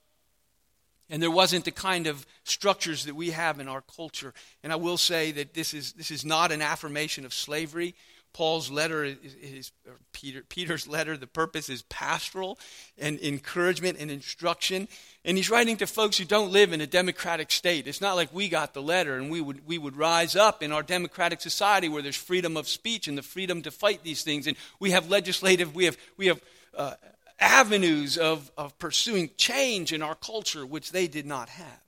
And 1.10 1.22
there 1.22 1.32
wasn't 1.32 1.66
the 1.66 1.72
kind 1.72 2.08
of 2.08 2.26
structures 2.44 3.06
that 3.06 3.16
we 3.16 3.32
have 3.32 3.60
in 3.60 3.68
our 3.68 3.82
culture. 3.82 4.34
And 4.64 4.74
I 4.74 4.76
will 4.76 4.98
say 4.98 5.32
that 5.34 5.54
this 5.54 5.74
is, 5.74 5.94
this 5.94 6.12
is 6.12 6.26
not 6.26 6.52
an 6.52 6.62
affirmation 6.62 7.26
of 7.26 7.34
slavery. 7.34 7.96
Paul's 8.34 8.70
letter 8.70 9.06
is, 9.06 9.18
is 9.42 9.72
Peter, 10.12 10.44
Peter's 10.50 10.90
letter, 10.90 11.16
the 11.16 11.26
purpose 11.26 11.70
is 11.70 11.84
pastoral 11.84 12.60
and 12.98 13.18
encouragement 13.22 13.98
and 13.98 14.12
instruction. 14.12 14.90
And 15.24 15.38
he's 15.38 15.50
writing 15.50 15.78
to 15.78 15.88
folks 15.88 16.18
who 16.18 16.26
don't 16.26 16.52
live 16.52 16.74
in 16.74 16.82
a 16.82 16.88
democratic 16.88 17.50
state. 17.50 17.88
It's 17.88 18.02
not 18.02 18.18
like 18.18 18.34
we 18.34 18.50
got 18.50 18.74
the 18.74 18.82
letter 18.82 19.16
and 19.16 19.32
we 19.32 19.40
would, 19.40 19.66
we 19.66 19.78
would 19.78 19.96
rise 19.96 20.36
up 20.36 20.62
in 20.62 20.74
our 20.74 20.84
democratic 20.84 21.40
society 21.40 21.88
where 21.88 22.02
there's 22.02 22.18
freedom 22.18 22.58
of 22.58 22.68
speech 22.68 23.08
and 23.08 23.18
the 23.18 23.24
freedom 23.24 23.62
to 23.62 23.72
fight 23.72 24.04
these 24.04 24.24
things. 24.24 24.48
And 24.48 24.58
we 24.82 24.92
have 24.92 25.10
legislative, 25.10 25.74
we 25.74 25.86
have, 25.86 25.98
we 26.18 26.28
have 26.28 26.42
uh, 26.76 26.96
avenues 27.40 28.18
of, 28.18 28.52
of 28.58 28.78
pursuing 28.80 29.30
change 29.38 29.92
in 29.92 30.02
our 30.02 30.16
culture, 30.16 30.66
which 30.66 30.92
they 30.92 31.08
did 31.08 31.26
not 31.26 31.50
have. 31.50 31.86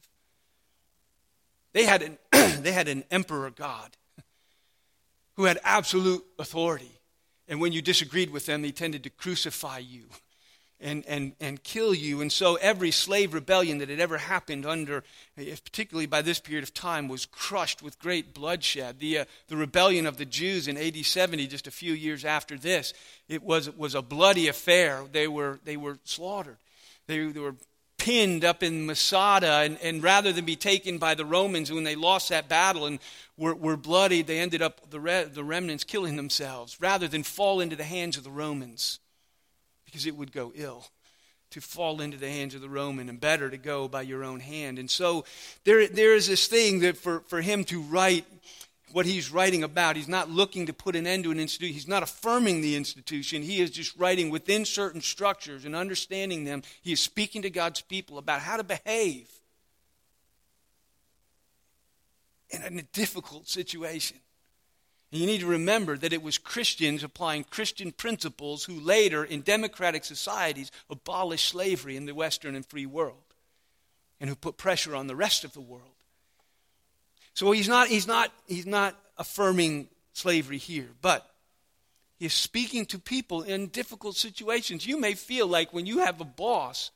They 1.73 1.85
had 1.85 2.01
an, 2.01 2.17
they 2.61 2.71
had 2.71 2.87
an 2.87 3.03
emperor 3.11 3.49
God 3.49 3.95
who 5.35 5.45
had 5.45 5.59
absolute 5.63 6.25
authority. 6.39 6.99
And 7.47 7.61
when 7.61 7.71
you 7.71 7.81
disagreed 7.81 8.31
with 8.31 8.45
them, 8.45 8.63
he 8.63 8.71
tended 8.71 9.03
to 9.03 9.09
crucify 9.09 9.79
you 9.79 10.05
and, 10.79 11.05
and, 11.07 11.33
and 11.39 11.63
kill 11.63 11.93
you. 11.93 12.21
And 12.21 12.31
so 12.31 12.55
every 12.55 12.91
slave 12.91 13.33
rebellion 13.33 13.79
that 13.79 13.89
had 13.89 13.99
ever 13.99 14.17
happened 14.17 14.65
under, 14.65 15.03
particularly 15.35 16.05
by 16.05 16.21
this 16.21 16.39
period 16.39 16.63
of 16.63 16.73
time, 16.73 17.07
was 17.07 17.25
crushed 17.25 17.81
with 17.81 17.99
great 17.99 18.33
bloodshed. 18.33 18.99
The, 18.99 19.19
uh, 19.19 19.25
the 19.47 19.57
rebellion 19.57 20.05
of 20.05 20.17
the 20.17 20.25
Jews 20.25 20.67
in 20.67 20.77
AD 20.77 21.03
70, 21.03 21.47
just 21.47 21.67
a 21.67 21.71
few 21.71 21.93
years 21.93 22.25
after 22.25 22.57
this, 22.57 22.93
it 23.27 23.43
was, 23.43 23.75
was 23.75 23.95
a 23.95 24.01
bloody 24.01 24.47
affair. 24.47 25.03
They 25.11 25.27
were, 25.27 25.59
they 25.63 25.77
were 25.77 25.97
slaughtered. 26.03 26.57
They, 27.07 27.25
they 27.25 27.39
were 27.39 27.55
pinned 27.97 28.45
up 28.45 28.61
in 28.61 28.85
Masada, 28.85 29.61
and, 29.63 29.79
and 29.81 30.03
rather 30.03 30.31
than 30.31 30.45
be 30.45 30.55
taken 30.55 30.99
by 30.99 31.15
the 31.15 31.25
Romans 31.25 31.71
when 31.71 31.83
they 31.83 31.95
lost 31.95 32.29
that 32.29 32.47
battle 32.47 32.85
and 32.85 32.99
were, 33.35 33.55
were 33.55 33.75
bloodied, 33.75 34.27
they 34.27 34.39
ended 34.39 34.61
up, 34.61 34.91
the, 34.91 34.99
re, 34.99 35.23
the 35.23 35.43
remnants, 35.43 35.83
killing 35.83 36.15
themselves 36.15 36.79
rather 36.79 37.07
than 37.07 37.23
fall 37.23 37.59
into 37.59 37.75
the 37.75 37.83
hands 37.83 38.15
of 38.15 38.23
the 38.23 38.29
Romans 38.29 38.99
because 39.87 40.05
it 40.05 40.15
would 40.15 40.31
go 40.31 40.51
ill 40.53 40.85
to 41.49 41.61
fall 41.61 42.01
into 42.01 42.17
the 42.17 42.29
hands 42.29 42.53
of 42.53 42.61
the 42.61 42.69
Roman 42.69 43.07
and 43.07 43.19
better 43.19 43.49
to 43.49 43.57
go 43.57 43.87
by 43.87 44.01
your 44.01 44.23
own 44.23 44.41
hand. 44.41 44.77
And 44.77 44.91
so 44.91 45.23
there, 45.63 45.87
there 45.87 46.13
is 46.13 46.27
this 46.27 46.47
thing 46.47 46.81
that 46.81 46.97
for, 46.97 47.21
for 47.21 47.41
him 47.41 47.63
to 47.65 47.81
write 47.81 48.25
what 48.91 49.05
he's 49.05 49.31
writing 49.31 49.63
about. 49.63 49.95
He's 49.95 50.07
not 50.07 50.29
looking 50.29 50.65
to 50.65 50.73
put 50.73 50.95
an 50.95 51.07
end 51.07 51.23
to 51.23 51.31
an 51.31 51.39
institution. 51.39 51.73
He's 51.73 51.87
not 51.87 52.03
affirming 52.03 52.61
the 52.61 52.75
institution. 52.75 53.41
He 53.41 53.61
is 53.61 53.71
just 53.71 53.97
writing 53.97 54.29
within 54.29 54.65
certain 54.65 55.01
structures 55.01 55.65
and 55.65 55.75
understanding 55.75 56.43
them. 56.43 56.63
He 56.81 56.91
is 56.91 56.99
speaking 56.99 57.41
to 57.43 57.49
God's 57.49 57.81
people 57.81 58.17
about 58.17 58.41
how 58.41 58.57
to 58.57 58.63
behave 58.63 59.29
in 62.49 62.79
a 62.79 62.81
difficult 62.81 63.47
situation. 63.47 64.17
And 65.11 65.21
you 65.21 65.27
need 65.27 65.39
to 65.39 65.47
remember 65.47 65.97
that 65.97 66.11
it 66.11 66.21
was 66.21 66.37
Christians 66.37 67.03
applying 67.03 67.45
Christian 67.45 67.91
principles 67.91 68.65
who 68.65 68.79
later, 68.79 69.23
in 69.23 69.41
democratic 69.41 70.03
societies, 70.03 70.71
abolished 70.89 71.47
slavery 71.47 71.95
in 71.95 72.05
the 72.05 72.15
Western 72.15 72.55
and 72.55 72.65
free 72.65 72.85
world 72.85 73.15
and 74.19 74.29
who 74.29 74.35
put 74.35 74.57
pressure 74.57 74.95
on 74.95 75.07
the 75.07 75.15
rest 75.15 75.43
of 75.43 75.53
the 75.53 75.61
world. 75.61 75.83
So 77.33 77.51
he's 77.51 77.69
not, 77.69 77.87
he's 77.87 78.07
not, 78.07 78.33
he's 78.47 78.65
not 78.65 78.95
affirming 79.17 79.87
slavery 80.11 80.57
here, 80.57 80.89
but 81.01 81.29
he 82.17 82.25
is 82.25 82.33
speaking 82.33 82.85
to 82.87 82.99
people 82.99 83.43
in 83.43 83.67
difficult 83.67 84.17
situations. 84.17 84.85
You 84.85 84.99
may 84.99 85.13
feel 85.13 85.47
like 85.47 85.71
when 85.71 85.85
you 85.85 85.99
have 85.99 86.19
a 86.19 86.25
boss 86.25 86.91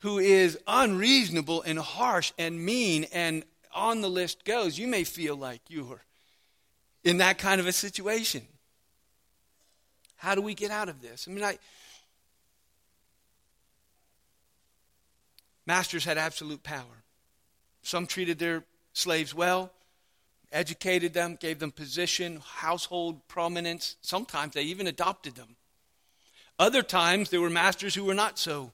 who 0.00 0.18
is 0.18 0.58
unreasonable 0.66 1.62
and 1.62 1.78
harsh 1.78 2.32
and 2.38 2.64
mean 2.64 3.06
and 3.12 3.44
on 3.74 4.00
the 4.00 4.10
list 4.10 4.44
goes, 4.44 4.78
you 4.78 4.86
may 4.86 5.04
feel 5.04 5.36
like 5.36 5.62
you 5.68 5.90
are 5.90 6.02
in 7.04 7.18
that 7.18 7.38
kind 7.38 7.60
of 7.60 7.66
a 7.66 7.72
situation. 7.72 8.42
How 10.16 10.34
do 10.34 10.42
we 10.42 10.54
get 10.54 10.70
out 10.70 10.88
of 10.88 11.00
this? 11.00 11.26
I 11.26 11.32
mean, 11.32 11.44
I, 11.44 11.58
masters 15.66 16.04
had 16.04 16.18
absolute 16.18 16.62
power. 16.62 17.04
Some 17.82 18.06
treated 18.06 18.38
their 18.38 18.64
slaves 18.92 19.34
well, 19.34 19.72
educated 20.52 21.14
them, 21.14 21.38
gave 21.40 21.58
them 21.58 21.72
position, 21.72 22.42
household 22.44 23.26
prominence. 23.28 23.96
Sometimes 24.02 24.52
they 24.52 24.62
even 24.64 24.86
adopted 24.86 25.36
them. 25.36 25.56
Other 26.58 26.82
times 26.82 27.30
there 27.30 27.40
were 27.40 27.48
masters 27.48 27.94
who 27.94 28.04
were 28.04 28.14
not 28.14 28.38
so 28.38 28.72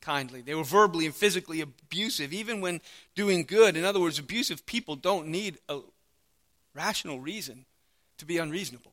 kindly. 0.00 0.42
They 0.42 0.54
were 0.54 0.62
verbally 0.62 1.06
and 1.06 1.14
physically 1.14 1.60
abusive, 1.60 2.32
even 2.32 2.60
when 2.60 2.80
doing 3.16 3.44
good. 3.44 3.76
In 3.76 3.84
other 3.84 3.98
words, 3.98 4.20
abusive 4.20 4.64
people 4.66 4.94
don't 4.94 5.26
need 5.28 5.58
a 5.68 5.80
rational 6.74 7.20
reason 7.20 7.64
to 8.18 8.26
be 8.26 8.38
unreasonable 8.38 8.92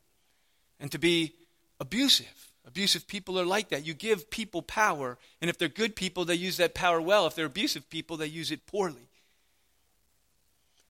and 0.80 0.92
to 0.92 1.00
be 1.00 1.34
abusive. 1.80 2.52
Abusive 2.66 3.08
people 3.08 3.40
are 3.40 3.46
like 3.46 3.70
that. 3.70 3.86
You 3.86 3.94
give 3.94 4.30
people 4.30 4.62
power, 4.62 5.18
and 5.42 5.50
if 5.50 5.58
they're 5.58 5.68
good 5.68 5.96
people, 5.96 6.26
they 6.26 6.36
use 6.36 6.58
that 6.58 6.76
power 6.76 7.02
well. 7.02 7.26
If 7.26 7.36
they're 7.36 7.46
abusive 7.46 7.90
people, 7.90 8.18
they 8.18 8.28
use 8.28 8.52
it 8.52 8.68
poorly. 8.68 9.10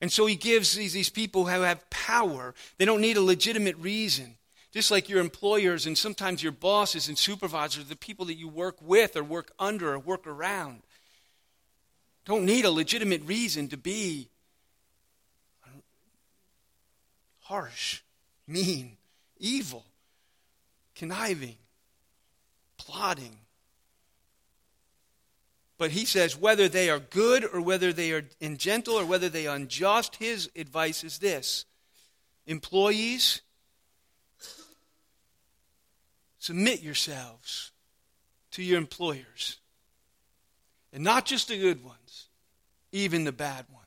And 0.00 0.12
so 0.12 0.26
he 0.26 0.34
gives 0.34 0.74
these, 0.74 0.92
these 0.92 1.08
people 1.08 1.44
who 1.46 1.62
have 1.62 1.88
power, 1.88 2.54
they 2.76 2.84
don't 2.84 3.00
need 3.00 3.16
a 3.16 3.22
legitimate 3.22 3.76
reason. 3.78 4.36
Just 4.72 4.90
like 4.90 5.08
your 5.08 5.20
employers 5.20 5.86
and 5.86 5.96
sometimes 5.96 6.42
your 6.42 6.52
bosses 6.52 7.08
and 7.08 7.16
supervisors, 7.16 7.84
the 7.84 7.96
people 7.96 8.26
that 8.26 8.34
you 8.34 8.48
work 8.48 8.76
with 8.80 9.16
or 9.16 9.22
work 9.22 9.52
under 9.58 9.92
or 9.92 9.98
work 9.98 10.26
around, 10.26 10.82
don't 12.24 12.44
need 12.44 12.64
a 12.64 12.70
legitimate 12.70 13.22
reason 13.24 13.68
to 13.68 13.76
be 13.76 14.28
harsh, 17.52 18.00
mean, 18.46 18.96
evil, 19.38 19.84
conniving, 20.94 21.56
plotting, 22.78 23.36
but 25.76 25.90
he 25.90 26.06
says 26.06 26.34
whether 26.34 26.66
they 26.66 26.88
are 26.88 26.98
good 26.98 27.44
or 27.44 27.60
whether 27.60 27.92
they 27.92 28.12
are 28.12 28.24
gentle 28.56 28.94
or 28.94 29.04
whether 29.04 29.28
they 29.28 29.46
are 29.46 29.56
unjust, 29.56 30.16
his 30.16 30.48
advice 30.56 31.04
is 31.04 31.18
this 31.18 31.66
employees, 32.46 33.42
submit 36.38 36.80
yourselves 36.80 37.70
to 38.52 38.62
your 38.62 38.78
employers. 38.78 39.58
And 40.90 41.04
not 41.04 41.26
just 41.26 41.48
the 41.48 41.58
good 41.58 41.84
ones, 41.84 42.28
even 42.92 43.24
the 43.24 43.32
bad 43.32 43.66
ones. 43.70 43.81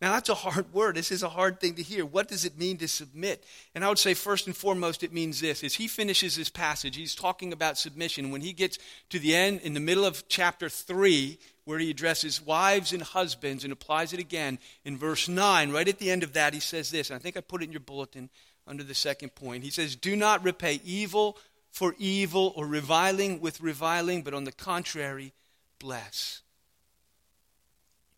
Now, 0.00 0.12
that's 0.12 0.28
a 0.28 0.34
hard 0.34 0.72
word. 0.72 0.96
This 0.96 1.10
is 1.10 1.22
a 1.22 1.28
hard 1.28 1.60
thing 1.60 1.74
to 1.74 1.82
hear. 1.82 2.06
What 2.06 2.28
does 2.28 2.44
it 2.44 2.58
mean 2.58 2.78
to 2.78 2.88
submit? 2.88 3.44
And 3.74 3.84
I 3.84 3.88
would 3.88 3.98
say, 3.98 4.14
first 4.14 4.46
and 4.46 4.56
foremost, 4.56 5.02
it 5.02 5.12
means 5.12 5.40
this. 5.40 5.62
As 5.62 5.74
he 5.74 5.88
finishes 5.88 6.36
this 6.36 6.48
passage, 6.48 6.96
he's 6.96 7.14
talking 7.14 7.52
about 7.52 7.78
submission. 7.78 8.30
When 8.30 8.40
he 8.40 8.52
gets 8.52 8.78
to 9.10 9.18
the 9.18 9.34
end, 9.34 9.60
in 9.60 9.74
the 9.74 9.80
middle 9.80 10.04
of 10.04 10.26
chapter 10.28 10.68
3, 10.68 11.38
where 11.64 11.78
he 11.78 11.90
addresses 11.90 12.40
wives 12.40 12.92
and 12.92 13.02
husbands 13.02 13.64
and 13.64 13.72
applies 13.72 14.12
it 14.12 14.20
again, 14.20 14.58
in 14.84 14.96
verse 14.96 15.28
9, 15.28 15.70
right 15.70 15.88
at 15.88 15.98
the 15.98 16.10
end 16.10 16.22
of 16.22 16.32
that, 16.32 16.54
he 16.54 16.60
says 16.60 16.90
this. 16.90 17.10
And 17.10 17.16
I 17.16 17.18
think 17.20 17.36
I 17.36 17.40
put 17.40 17.62
it 17.62 17.66
in 17.66 17.72
your 17.72 17.80
bulletin 17.80 18.30
under 18.66 18.82
the 18.82 18.94
second 18.94 19.34
point. 19.34 19.64
He 19.64 19.70
says, 19.70 19.96
Do 19.96 20.16
not 20.16 20.44
repay 20.44 20.80
evil 20.84 21.36
for 21.70 21.94
evil 21.98 22.52
or 22.56 22.66
reviling 22.66 23.40
with 23.40 23.60
reviling, 23.60 24.22
but 24.22 24.34
on 24.34 24.44
the 24.44 24.52
contrary, 24.52 25.32
bless. 25.78 26.42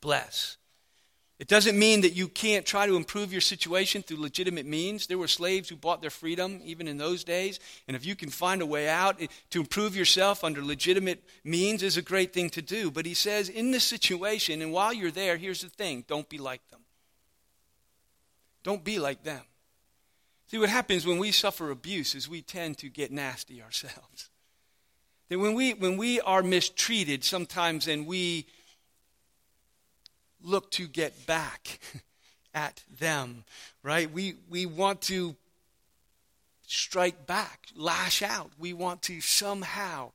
Bless. 0.01 0.57
It 1.43 1.49
doesn't 1.49 1.77
mean 1.77 2.03
that 2.03 2.15
you 2.15 2.29
can't 2.29 2.65
try 2.65 2.87
to 2.87 2.95
improve 2.95 3.33
your 3.33 3.41
situation 3.41 4.05
through 4.05 4.21
legitimate 4.21 4.65
means. 4.65 5.09
There 5.09 5.19
were 5.19 5.27
slaves 5.27 5.69
who 5.69 5.75
bought 5.75 6.01
their 6.01 6.09
freedom 6.09 6.61
even 6.65 6.87
in 6.87 6.99
those 6.99 7.25
days. 7.25 7.59
And 7.89 7.97
if 7.97 8.07
you 8.07 8.15
can 8.15 8.31
find 8.31 8.63
a 8.63 8.67
way 8.67 8.89
out 8.89 9.21
to 9.51 9.59
improve 9.59 9.97
yourself 9.97 10.45
under 10.45 10.65
legitimate 10.65 11.21
means 11.43 11.83
is 11.83 11.97
a 11.97 12.03
great 12.03 12.33
thing 12.33 12.49
to 12.51 12.63
do. 12.63 12.93
But 12.93 13.07
he 13.07 13.15
says 13.15 13.49
in 13.49 13.73
this 13.73 13.83
situation, 13.83 14.63
and 14.63 14.73
while 14.73 14.93
you're 14.93 15.11
there, 15.11 15.37
here's 15.37 15.63
the 15.63 15.69
thing 15.69 16.05
don't 16.07 16.29
be 16.29 16.39
like 16.39 16.65
them. 16.71 16.79
Don't 18.63 18.85
be 18.85 19.01
like 19.01 19.25
them. 19.25 19.43
See, 20.47 20.59
what 20.59 20.69
happens 20.69 21.05
when 21.05 21.19
we 21.19 21.33
suffer 21.33 21.73
abuse 21.73 22.15
is 22.15 22.29
we 22.29 22.43
tend 22.43 22.79
to 22.79 22.89
get 22.89 23.11
nasty 23.11 23.61
ourselves. 23.61 24.31
That 25.29 25.41
when 25.41 25.55
we, 25.55 25.75
when 25.75 25.97
we 25.97 26.21
are 26.21 26.45
mistreated, 26.45 27.25
sometimes 27.25 27.89
and 27.89 28.07
we 28.07 28.47
look 30.45 30.71
to 30.73 30.87
get 30.87 31.27
back 31.27 31.81
at 32.55 32.83
them, 32.99 33.45
right? 33.83 34.11
We, 34.11 34.35
we 34.51 34.67
want 34.67 35.03
to 35.03 35.37
strike 36.67 37.27
back, 37.27 37.69
lash 37.77 38.23
out. 38.23 38.51
We 38.59 38.73
want 38.73 39.03
to 39.03 39.21
somehow. 39.21 40.13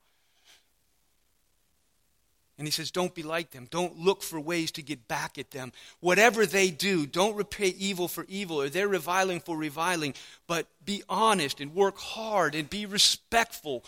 And 2.57 2.65
he 2.65 2.71
says, 2.71 2.89
Don't 2.89 3.13
be 3.13 3.23
like 3.23 3.51
them. 3.51 3.67
Don't 3.69 3.99
look 3.99 4.23
for 4.23 4.39
ways 4.39 4.71
to 4.71 4.81
get 4.81 5.07
back 5.07 5.37
at 5.37 5.51
them. 5.51 5.71
Whatever 5.99 6.45
they 6.45 6.71
do, 6.71 7.05
don't 7.05 7.35
repay 7.35 7.67
evil 7.77 8.07
for 8.07 8.25
evil 8.27 8.61
or 8.61 8.69
they're 8.69 8.87
reviling 8.87 9.39
for 9.39 9.55
reviling, 9.55 10.15
but 10.47 10.67
be 10.83 11.03
honest 11.07 11.61
and 11.61 11.75
work 11.75 11.97
hard 11.99 12.55
and 12.55 12.69
be 12.69 12.85
respectful 12.85 13.83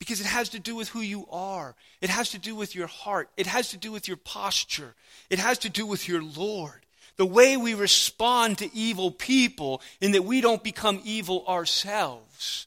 because 0.00 0.18
it 0.18 0.26
has 0.26 0.48
to 0.48 0.58
do 0.58 0.74
with 0.74 0.88
who 0.88 1.02
you 1.02 1.26
are. 1.30 1.76
It 2.00 2.08
has 2.10 2.30
to 2.30 2.38
do 2.38 2.56
with 2.56 2.74
your 2.74 2.88
heart. 2.88 3.28
It 3.36 3.46
has 3.46 3.68
to 3.70 3.76
do 3.76 3.92
with 3.92 4.08
your 4.08 4.16
posture. 4.16 4.94
It 5.28 5.38
has 5.38 5.58
to 5.58 5.68
do 5.68 5.86
with 5.86 6.08
your 6.08 6.22
Lord. 6.22 6.86
The 7.16 7.26
way 7.26 7.58
we 7.58 7.74
respond 7.74 8.58
to 8.58 8.74
evil 8.74 9.10
people, 9.10 9.82
in 10.00 10.12
that 10.12 10.24
we 10.24 10.40
don't 10.40 10.64
become 10.64 11.02
evil 11.04 11.44
ourselves. 11.46 12.66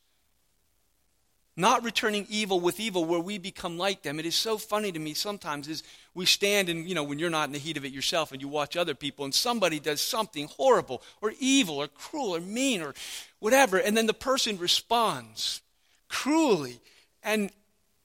Not 1.58 1.84
returning 1.84 2.28
evil 2.30 2.60
with 2.60 2.80
evil 2.80 3.04
where 3.04 3.20
we 3.20 3.40
become 3.40 3.80
like 3.80 4.04
them. 4.04 4.20
It 4.20 4.28
is 4.28 4.36
so 4.36 4.60
funny 4.60 4.92
to 4.92 5.00
me 5.00 5.16
sometimes 5.16 5.68
is 5.68 5.82
we 6.14 6.28
stand 6.28 6.70
and, 6.70 6.88
you 6.88 6.94
know, 6.94 7.04
when 7.04 7.18
you're 7.18 7.32
not 7.32 7.50
in 7.50 7.54
the 7.54 7.60
heat 7.60 7.78
of 7.78 7.86
it 7.86 7.92
yourself 7.92 8.32
and 8.32 8.42
you 8.42 8.48
watch 8.48 8.78
other 8.78 8.94
people 8.94 9.26
and 9.26 9.34
somebody 9.34 9.80
does 9.80 10.02
something 10.02 10.48
horrible 10.58 11.02
or 11.20 11.34
evil 11.40 11.78
or 11.78 11.88
cruel 11.88 12.36
or 12.36 12.42
mean 12.42 12.84
or 12.84 12.94
whatever, 13.40 13.78
and 13.78 13.98
then 13.98 14.06
the 14.06 14.14
person 14.14 14.58
responds 14.60 15.62
cruelly 16.10 16.80
and, 17.24 17.52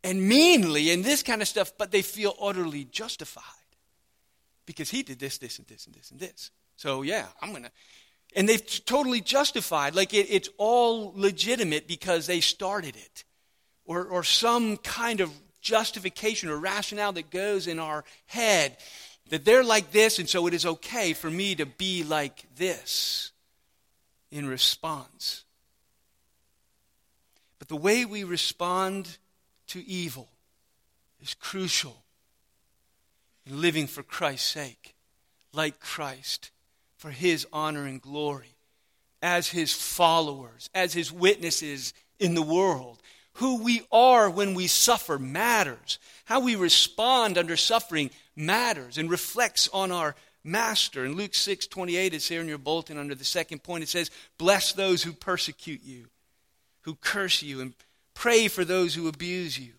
and 0.05 0.23
meanly 0.23 0.91
and 0.91 1.05
this 1.05 1.23
kind 1.23 1.43
of 1.43 1.49
stuff, 1.49 1.73
but 1.79 1.91
they 1.91 2.03
feel 2.03 2.35
utterly 2.41 2.85
justified 2.85 3.43
because 4.67 4.91
he 4.91 5.03
did 5.03 5.19
this, 5.19 5.39
this, 5.39 5.59
and 5.59 5.67
this, 5.67 5.87
and 5.87 5.95
this, 5.95 6.11
and 6.11 6.21
this. 6.21 6.51
So, 6.77 7.03
yeah, 7.03 7.27
I'm 7.41 7.51
going 7.51 7.65
to. 7.65 7.71
And 8.37 8.49
they've 8.49 8.85
totally 8.85 9.21
justified, 9.21 9.95
like 9.95 10.13
it, 10.13 10.27
it's 10.29 10.51
all 10.59 11.13
legitimate 11.17 11.89
because 11.89 12.27
they 12.27 12.41
started 12.41 12.97
it. 12.97 13.25
Or, 13.85 14.05
or 14.05 14.23
some 14.23 14.77
kind 14.77 15.21
of 15.21 15.33
justification 15.63 16.51
or 16.51 16.59
rationale 16.59 17.13
that 17.13 17.31
goes 17.31 17.67
in 17.67 17.79
our 17.79 18.05
head 18.27 18.77
that 19.31 19.45
they're 19.45 19.65
like 19.65 19.93
this, 19.93 20.19
and 20.19 20.29
so 20.29 20.47
it 20.47 20.55
is 20.55 20.65
okay 20.67 21.13
for 21.13 21.31
me 21.31 21.55
to 21.55 21.67
be 21.67 22.05
like 22.05 22.45
this 22.57 23.33
in 24.31 24.47
response. 24.47 25.45
But 27.69 27.77
the 27.77 27.83
way 27.83 28.05
we 28.05 28.25
respond 28.25 29.19
to 29.69 29.87
evil 29.87 30.29
is 31.23 31.35
crucial 31.35 32.03
in 33.47 33.61
living 33.61 33.87
for 33.87 34.03
Christ's 34.03 34.49
sake, 34.49 34.95
like 35.53 35.81
Christ, 35.81 36.51
for 36.97 37.11
his 37.11 37.47
honor 37.53 37.87
and 37.87 38.01
glory, 38.01 38.57
as 39.23 39.49
his 39.49 39.73
followers, 39.73 40.71
as 40.75 40.93
his 40.93 41.13
witnesses 41.13 41.95
in 42.19 42.35
the 42.35 42.43
world. 42.43 43.01
Who 43.35 43.63
we 43.63 43.83
are 43.93 44.29
when 44.29 44.55
we 44.55 44.67
suffer 44.67 45.19
matters. 45.19 45.99
How 46.25 46.41
we 46.41 46.57
respond 46.57 47.39
under 47.39 47.57
suffering 47.57 48.11
matters 48.35 48.99
and 48.99 49.09
reflects 49.09 49.69
on 49.73 49.93
our 49.93 50.17
master. 50.43 51.05
In 51.05 51.15
Luke 51.15 51.35
6 51.35 51.69
28, 51.69 52.15
it's 52.15 52.29
here 52.29 52.41
in 52.41 52.49
your 52.49 52.59
bulletin 52.59 52.99
under 52.99 53.15
the 53.15 53.25
second 53.25 53.63
point. 53.63 53.85
It 53.85 53.89
says, 53.89 54.11
Bless 54.39 54.73
those 54.73 55.05
who 55.05 55.13
persecute 55.13 55.83
you, 55.85 56.07
who 56.89 56.95
curse 56.95 57.43
you, 57.43 57.61
and 57.61 57.75
pray 58.15 58.49
for 58.49 58.65
those 58.65 58.95
who 58.95 59.09
abuse 59.09 59.59
you. 59.59 59.73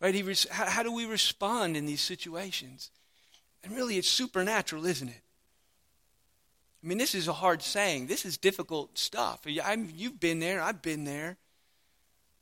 Right? 0.00 0.14
He 0.14 0.22
res- 0.22 0.48
how, 0.50 0.64
how 0.64 0.82
do 0.82 0.90
we 0.90 1.04
respond 1.04 1.76
in 1.76 1.84
these 1.84 2.00
situations? 2.00 2.90
And 3.62 3.76
really, 3.76 3.98
it's 3.98 4.08
supernatural, 4.08 4.86
isn't 4.86 5.08
it? 5.08 5.20
I 6.82 6.86
mean, 6.86 6.96
this 6.96 7.14
is 7.14 7.28
a 7.28 7.34
hard 7.34 7.62
saying. 7.62 8.06
This 8.06 8.24
is 8.24 8.38
difficult 8.38 8.96
stuff. 8.96 9.40
I 9.46 9.86
you've 9.94 10.18
been 10.18 10.40
there, 10.40 10.62
I've 10.62 10.80
been 10.80 11.04
there. 11.04 11.36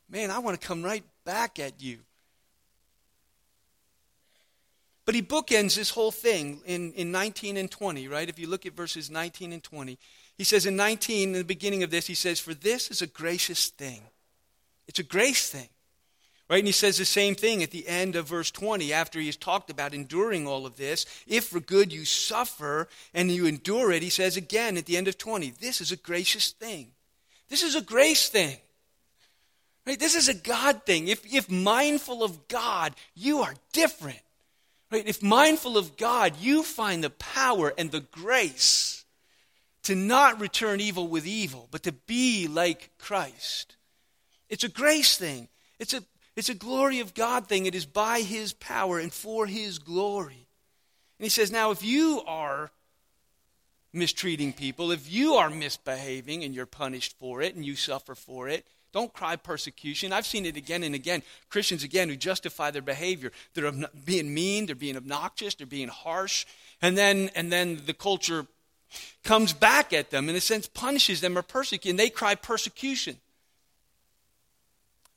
Man, 0.08 0.30
I 0.30 0.38
want 0.38 0.60
to 0.60 0.64
come 0.64 0.84
right 0.84 1.04
back 1.24 1.58
at 1.58 1.82
you. 1.82 1.98
But 5.04 5.16
he 5.16 5.22
bookends 5.22 5.74
this 5.74 5.90
whole 5.90 6.12
thing 6.12 6.60
in, 6.64 6.92
in 6.92 7.10
19 7.10 7.56
and 7.56 7.68
20, 7.68 8.06
right? 8.06 8.28
If 8.28 8.38
you 8.38 8.46
look 8.46 8.66
at 8.66 8.74
verses 8.74 9.10
19 9.10 9.52
and 9.52 9.62
20, 9.62 9.98
he 10.38 10.44
says 10.44 10.66
in 10.66 10.76
19, 10.76 11.28
in 11.28 11.32
the 11.32 11.44
beginning 11.44 11.82
of 11.82 11.90
this, 11.90 12.06
he 12.06 12.14
says, 12.14 12.40
For 12.40 12.54
this 12.54 12.90
is 12.90 13.02
a 13.02 13.06
gracious 13.06 13.68
thing. 13.68 14.02
It's 14.88 14.98
a 14.98 15.04
grace 15.04 15.48
thing. 15.50 15.68
Right? 16.50 16.58
And 16.58 16.66
he 16.66 16.72
says 16.72 16.98
the 16.98 17.04
same 17.04 17.34
thing 17.34 17.62
at 17.62 17.70
the 17.70 17.88
end 17.88 18.14
of 18.14 18.28
verse 18.28 18.50
20 18.50 18.92
after 18.92 19.18
he 19.18 19.26
has 19.26 19.36
talked 19.36 19.70
about 19.70 19.94
enduring 19.94 20.46
all 20.46 20.66
of 20.66 20.76
this. 20.76 21.06
If 21.26 21.46
for 21.46 21.60
good 21.60 21.92
you 21.92 22.04
suffer 22.04 22.88
and 23.14 23.30
you 23.30 23.46
endure 23.46 23.90
it, 23.90 24.02
he 24.02 24.10
says 24.10 24.36
again 24.36 24.76
at 24.76 24.86
the 24.86 24.96
end 24.96 25.08
of 25.08 25.16
20, 25.16 25.50
this 25.60 25.80
is 25.80 25.92
a 25.92 25.96
gracious 25.96 26.50
thing. 26.50 26.88
This 27.48 27.62
is 27.62 27.74
a 27.74 27.80
grace 27.80 28.28
thing. 28.28 28.56
Right? 29.86 29.98
This 29.98 30.14
is 30.14 30.28
a 30.28 30.34
God 30.34 30.84
thing. 30.84 31.08
If, 31.08 31.24
if 31.32 31.50
mindful 31.50 32.22
of 32.22 32.48
God, 32.48 32.94
you 33.14 33.40
are 33.40 33.54
different. 33.72 34.20
Right? 34.90 35.06
If 35.06 35.22
mindful 35.22 35.78
of 35.78 35.96
God, 35.96 36.34
you 36.38 36.62
find 36.62 37.02
the 37.02 37.10
power 37.10 37.72
and 37.78 37.90
the 37.90 38.00
grace 38.00 39.01
to 39.84 39.94
not 39.94 40.40
return 40.40 40.80
evil 40.80 41.08
with 41.08 41.26
evil, 41.26 41.68
but 41.70 41.82
to 41.82 41.92
be 41.92 42.46
like 42.46 42.90
Christ. 42.98 43.76
It's 44.48 44.64
a 44.64 44.68
grace 44.68 45.16
thing. 45.16 45.48
It's 45.78 45.94
a, 45.94 46.02
it's 46.36 46.48
a 46.48 46.54
glory 46.54 47.00
of 47.00 47.14
God 47.14 47.48
thing. 47.48 47.66
It 47.66 47.74
is 47.74 47.86
by 47.86 48.20
His 48.20 48.52
power 48.52 48.98
and 48.98 49.12
for 49.12 49.46
His 49.46 49.78
glory. 49.78 50.46
And 51.18 51.24
He 51.24 51.28
says, 51.28 51.50
now 51.50 51.70
if 51.70 51.82
you 51.82 52.22
are 52.26 52.70
mistreating 53.92 54.52
people, 54.52 54.90
if 54.90 55.10
you 55.10 55.34
are 55.34 55.50
misbehaving 55.50 56.44
and 56.44 56.54
you're 56.54 56.66
punished 56.66 57.18
for 57.18 57.42
it 57.42 57.54
and 57.54 57.64
you 57.64 57.76
suffer 57.76 58.14
for 58.14 58.48
it, 58.48 58.66
don't 58.92 59.12
cry 59.12 59.36
persecution. 59.36 60.12
I've 60.12 60.26
seen 60.26 60.44
it 60.44 60.56
again 60.56 60.82
and 60.82 60.94
again. 60.94 61.22
Christians, 61.48 61.82
again, 61.82 62.10
who 62.10 62.16
justify 62.16 62.70
their 62.70 62.82
behavior. 62.82 63.32
They're 63.54 63.72
being 64.04 64.34
mean, 64.34 64.66
they're 64.66 64.74
being 64.74 64.98
obnoxious, 64.98 65.54
they're 65.54 65.66
being 65.66 65.88
harsh. 65.88 66.44
And 66.82 66.96
then, 66.96 67.30
and 67.34 67.50
then 67.50 67.80
the 67.86 67.94
culture 67.94 68.46
comes 69.24 69.52
back 69.52 69.92
at 69.92 70.10
them, 70.10 70.28
in 70.28 70.36
a 70.36 70.40
sense, 70.40 70.66
punishes 70.68 71.20
them 71.20 71.36
or 71.36 71.42
persecutes, 71.42 71.90
and 71.90 71.98
they 71.98 72.10
cry 72.10 72.34
persecution. 72.34 73.16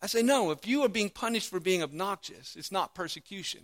I 0.02 0.08
say, 0.08 0.22
no, 0.22 0.52
if 0.52 0.68
you 0.68 0.84
are 0.84 0.90
being 0.90 1.10
punished 1.10 1.50
for 1.50 1.60
being 1.60 1.82
obnoxious, 1.82 2.56
it's 2.56 2.72
not 2.72 2.94
persecution. 2.94 3.62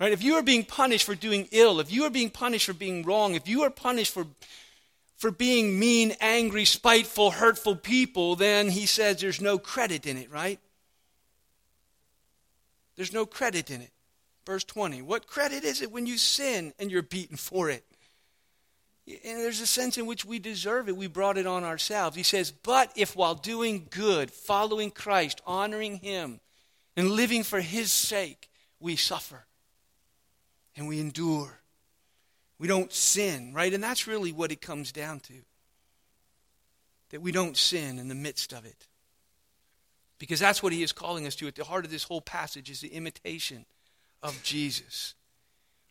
Right? 0.00 0.12
If 0.12 0.22
you 0.22 0.34
are 0.34 0.42
being 0.42 0.64
punished 0.64 1.04
for 1.04 1.14
doing 1.14 1.48
ill, 1.52 1.78
if 1.78 1.92
you 1.92 2.04
are 2.04 2.10
being 2.10 2.30
punished 2.30 2.66
for 2.66 2.72
being 2.72 3.04
wrong, 3.04 3.34
if 3.34 3.46
you 3.46 3.62
are 3.62 3.70
punished 3.70 4.12
for 4.12 4.26
for 5.22 5.30
being 5.30 5.78
mean, 5.78 6.16
angry, 6.20 6.64
spiteful, 6.64 7.30
hurtful 7.30 7.76
people, 7.76 8.34
then 8.34 8.68
he 8.68 8.86
says 8.86 9.20
there's 9.20 9.40
no 9.40 9.56
credit 9.56 10.04
in 10.04 10.16
it, 10.16 10.28
right? 10.32 10.58
There's 12.96 13.12
no 13.12 13.24
credit 13.24 13.70
in 13.70 13.82
it. 13.82 13.92
Verse 14.44 14.64
20. 14.64 15.00
What 15.02 15.28
credit 15.28 15.62
is 15.62 15.80
it 15.80 15.92
when 15.92 16.06
you 16.06 16.18
sin 16.18 16.72
and 16.76 16.90
you're 16.90 17.02
beaten 17.02 17.36
for 17.36 17.70
it? 17.70 17.84
And 19.06 19.40
there's 19.40 19.60
a 19.60 19.66
sense 19.66 19.98
in 19.98 20.06
which 20.06 20.24
we 20.24 20.38
deserve 20.38 20.88
it. 20.88 20.96
We 20.96 21.08
brought 21.08 21.38
it 21.38 21.46
on 21.46 21.64
ourselves. 21.64 22.16
He 22.16 22.22
says, 22.22 22.52
But 22.52 22.92
if 22.96 23.16
while 23.16 23.34
doing 23.34 23.88
good, 23.90 24.30
following 24.30 24.90
Christ, 24.90 25.40
honoring 25.46 25.96
Him, 25.96 26.40
and 26.96 27.10
living 27.10 27.42
for 27.42 27.60
His 27.60 27.90
sake, 27.90 28.48
we 28.78 28.96
suffer 28.96 29.44
and 30.76 30.86
we 30.86 31.00
endure 31.00 31.62
we 32.62 32.68
don't 32.68 32.92
sin, 32.92 33.52
right? 33.52 33.74
And 33.74 33.82
that's 33.82 34.06
really 34.06 34.30
what 34.30 34.52
it 34.52 34.60
comes 34.60 34.92
down 34.92 35.18
to. 35.18 35.32
That 37.10 37.20
we 37.20 37.32
don't 37.32 37.56
sin 37.56 37.98
in 37.98 38.06
the 38.06 38.14
midst 38.14 38.52
of 38.52 38.64
it. 38.64 38.86
Because 40.20 40.38
that's 40.38 40.62
what 40.62 40.72
he 40.72 40.84
is 40.84 40.92
calling 40.92 41.26
us 41.26 41.34
to. 41.34 41.48
At 41.48 41.56
the 41.56 41.64
heart 41.64 41.84
of 41.84 41.90
this 41.90 42.04
whole 42.04 42.20
passage 42.20 42.70
is 42.70 42.80
the 42.80 42.94
imitation 42.94 43.66
of 44.22 44.40
Jesus. 44.44 45.14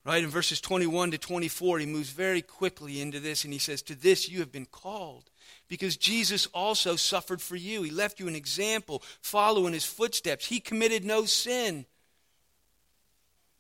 Right? 0.04 0.24
In 0.24 0.30
verses 0.30 0.60
21 0.60 1.12
to 1.12 1.18
24, 1.20 1.80
he 1.80 1.86
moves 1.86 2.10
very 2.10 2.42
quickly 2.42 3.02
into 3.02 3.20
this 3.20 3.44
and 3.44 3.54
he 3.54 3.60
says, 3.60 3.84
To 3.84 3.96
this 3.96 4.28
you 4.28 4.40
have 4.40 4.52
been 4.52 4.66
called. 4.66 5.30
Because 5.68 5.96
Jesus 5.96 6.48
also 6.48 6.96
suffered 6.96 7.42
for 7.42 7.56
you. 7.56 7.84
He 7.84 7.92
left 7.92 8.20
you 8.20 8.28
an 8.28 8.36
example. 8.36 9.04
Follow 9.22 9.68
in 9.68 9.74
his 9.74 9.86
footsteps. 9.86 10.48
He 10.48 10.60
committed 10.60 11.06
no 11.06 11.26
sin. 11.26 11.86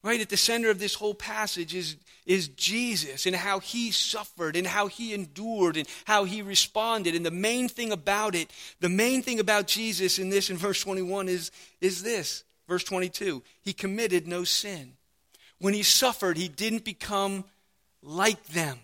Right 0.03 0.19
at 0.19 0.29
the 0.29 0.37
center 0.37 0.71
of 0.71 0.79
this 0.79 0.95
whole 0.95 1.13
passage 1.13 1.75
is, 1.75 1.95
is 2.25 2.47
Jesus 2.47 3.27
and 3.27 3.35
how 3.35 3.59
he 3.59 3.91
suffered 3.91 4.55
and 4.55 4.65
how 4.65 4.87
he 4.87 5.13
endured 5.13 5.77
and 5.77 5.87
how 6.05 6.23
he 6.23 6.41
responded. 6.41 7.13
And 7.13 7.23
the 7.23 7.29
main 7.29 7.69
thing 7.69 7.91
about 7.91 8.33
it, 8.33 8.51
the 8.79 8.89
main 8.89 9.21
thing 9.21 9.39
about 9.39 9.67
Jesus 9.67 10.17
in 10.17 10.29
this 10.29 10.49
in 10.49 10.57
verse 10.57 10.81
21 10.81 11.29
is, 11.29 11.51
is 11.81 12.01
this. 12.01 12.43
Verse 12.67 12.83
22 12.83 13.43
He 13.61 13.73
committed 13.73 14.27
no 14.27 14.43
sin. 14.43 14.93
When 15.61 15.75
he 15.75 15.83
suffered, 15.83 16.37
he 16.37 16.47
didn't 16.47 16.83
become 16.83 17.43
like 18.01 18.43
them. 18.47 18.79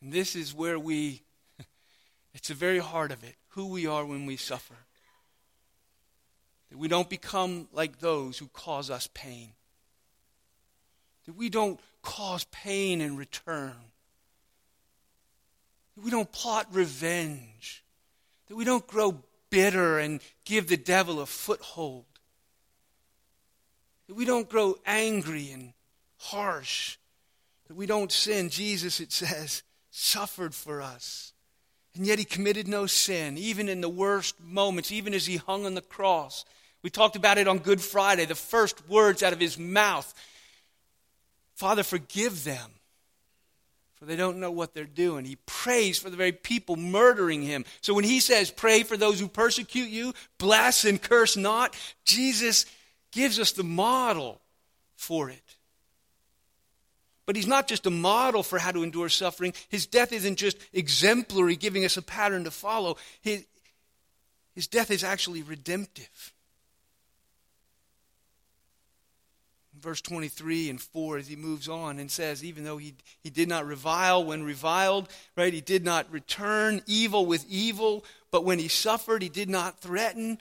And 0.00 0.10
this 0.10 0.34
is 0.34 0.54
where 0.54 0.78
we, 0.78 1.20
it's 2.34 2.48
the 2.48 2.54
very 2.54 2.78
heart 2.78 3.12
of 3.12 3.22
it, 3.22 3.34
who 3.48 3.66
we 3.66 3.86
are 3.86 4.06
when 4.06 4.24
we 4.24 4.38
suffer. 4.38 4.76
That 6.70 6.78
we 6.78 6.88
don't 6.88 7.10
become 7.10 7.68
like 7.74 7.98
those 7.98 8.38
who 8.38 8.46
cause 8.46 8.88
us 8.88 9.10
pain. 9.12 9.50
That 11.26 11.36
we 11.36 11.50
don't 11.50 11.78
cause 12.00 12.44
pain 12.44 13.02
in 13.02 13.18
return. 13.18 13.76
That 15.94 16.02
we 16.02 16.10
don't 16.10 16.32
plot 16.32 16.68
revenge. 16.72 17.84
That 18.48 18.56
we 18.56 18.64
don't 18.64 18.86
grow 18.86 19.22
bitter 19.56 19.98
and 19.98 20.20
give 20.44 20.68
the 20.68 20.76
devil 20.76 21.18
a 21.18 21.24
foothold. 21.24 22.04
That 24.06 24.14
we 24.14 24.26
don't 24.26 24.50
grow 24.50 24.76
angry 24.84 25.50
and 25.50 25.72
harsh. 26.18 26.98
That 27.66 27.74
we 27.74 27.86
don't 27.86 28.12
sin. 28.12 28.50
Jesus, 28.50 29.00
it 29.00 29.12
says, 29.12 29.62
suffered 29.90 30.54
for 30.54 30.82
us. 30.82 31.32
And 31.94 32.06
yet 32.06 32.18
he 32.18 32.26
committed 32.26 32.68
no 32.68 32.84
sin, 32.84 33.38
even 33.38 33.70
in 33.70 33.80
the 33.80 33.88
worst 33.88 34.38
moments, 34.38 34.92
even 34.92 35.14
as 35.14 35.24
he 35.24 35.38
hung 35.38 35.64
on 35.64 35.74
the 35.74 35.80
cross. 35.80 36.44
We 36.82 36.90
talked 36.90 37.16
about 37.16 37.38
it 37.38 37.48
on 37.48 37.60
Good 37.60 37.80
Friday, 37.80 38.26
the 38.26 38.34
first 38.34 38.86
words 38.90 39.22
out 39.22 39.32
of 39.32 39.40
his 39.40 39.58
mouth 39.58 40.12
Father, 41.54 41.82
forgive 41.82 42.44
them, 42.44 42.70
for 43.96 44.04
they 44.04 44.16
don't 44.16 44.38
know 44.38 44.50
what 44.50 44.74
they're 44.74 44.84
doing. 44.84 45.24
He 45.24 45.36
prays 45.46 45.98
for 45.98 46.10
the 46.10 46.16
very 46.16 46.32
people 46.32 46.76
murdering 46.76 47.42
him. 47.42 47.64
So 47.80 47.94
when 47.94 48.04
he 48.04 48.20
says, 48.20 48.50
Pray 48.50 48.82
for 48.82 48.96
those 48.96 49.18
who 49.18 49.28
persecute 49.28 49.88
you, 49.88 50.12
bless 50.38 50.84
and 50.84 51.00
curse 51.00 51.36
not, 51.36 51.74
Jesus 52.04 52.66
gives 53.10 53.40
us 53.40 53.52
the 53.52 53.64
model 53.64 54.40
for 54.94 55.30
it. 55.30 55.56
But 57.24 57.34
he's 57.34 57.46
not 57.46 57.66
just 57.66 57.86
a 57.86 57.90
model 57.90 58.42
for 58.42 58.58
how 58.58 58.70
to 58.70 58.84
endure 58.84 59.08
suffering. 59.08 59.52
His 59.68 59.86
death 59.86 60.12
isn't 60.12 60.36
just 60.36 60.58
exemplary, 60.72 61.56
giving 61.56 61.84
us 61.84 61.96
a 61.96 62.02
pattern 62.02 62.44
to 62.44 62.52
follow. 62.52 62.96
His, 63.20 63.44
his 64.54 64.68
death 64.68 64.90
is 64.90 65.02
actually 65.02 65.42
redemptive. 65.42 66.32
Verse 69.86 70.00
23 70.00 70.68
and 70.68 70.80
4 70.80 71.18
as 71.18 71.28
he 71.28 71.36
moves 71.36 71.68
on 71.68 72.00
and 72.00 72.10
says, 72.10 72.42
even 72.42 72.64
though 72.64 72.76
he, 72.76 72.92
he 73.22 73.30
did 73.30 73.48
not 73.48 73.64
revile 73.64 74.24
when 74.24 74.42
reviled, 74.42 75.08
right? 75.36 75.52
He 75.52 75.60
did 75.60 75.84
not 75.84 76.10
return 76.10 76.82
evil 76.88 77.24
with 77.24 77.46
evil, 77.48 78.04
but 78.32 78.44
when 78.44 78.58
he 78.58 78.66
suffered, 78.66 79.22
he 79.22 79.28
did 79.28 79.48
not 79.48 79.78
threaten, 79.78 80.38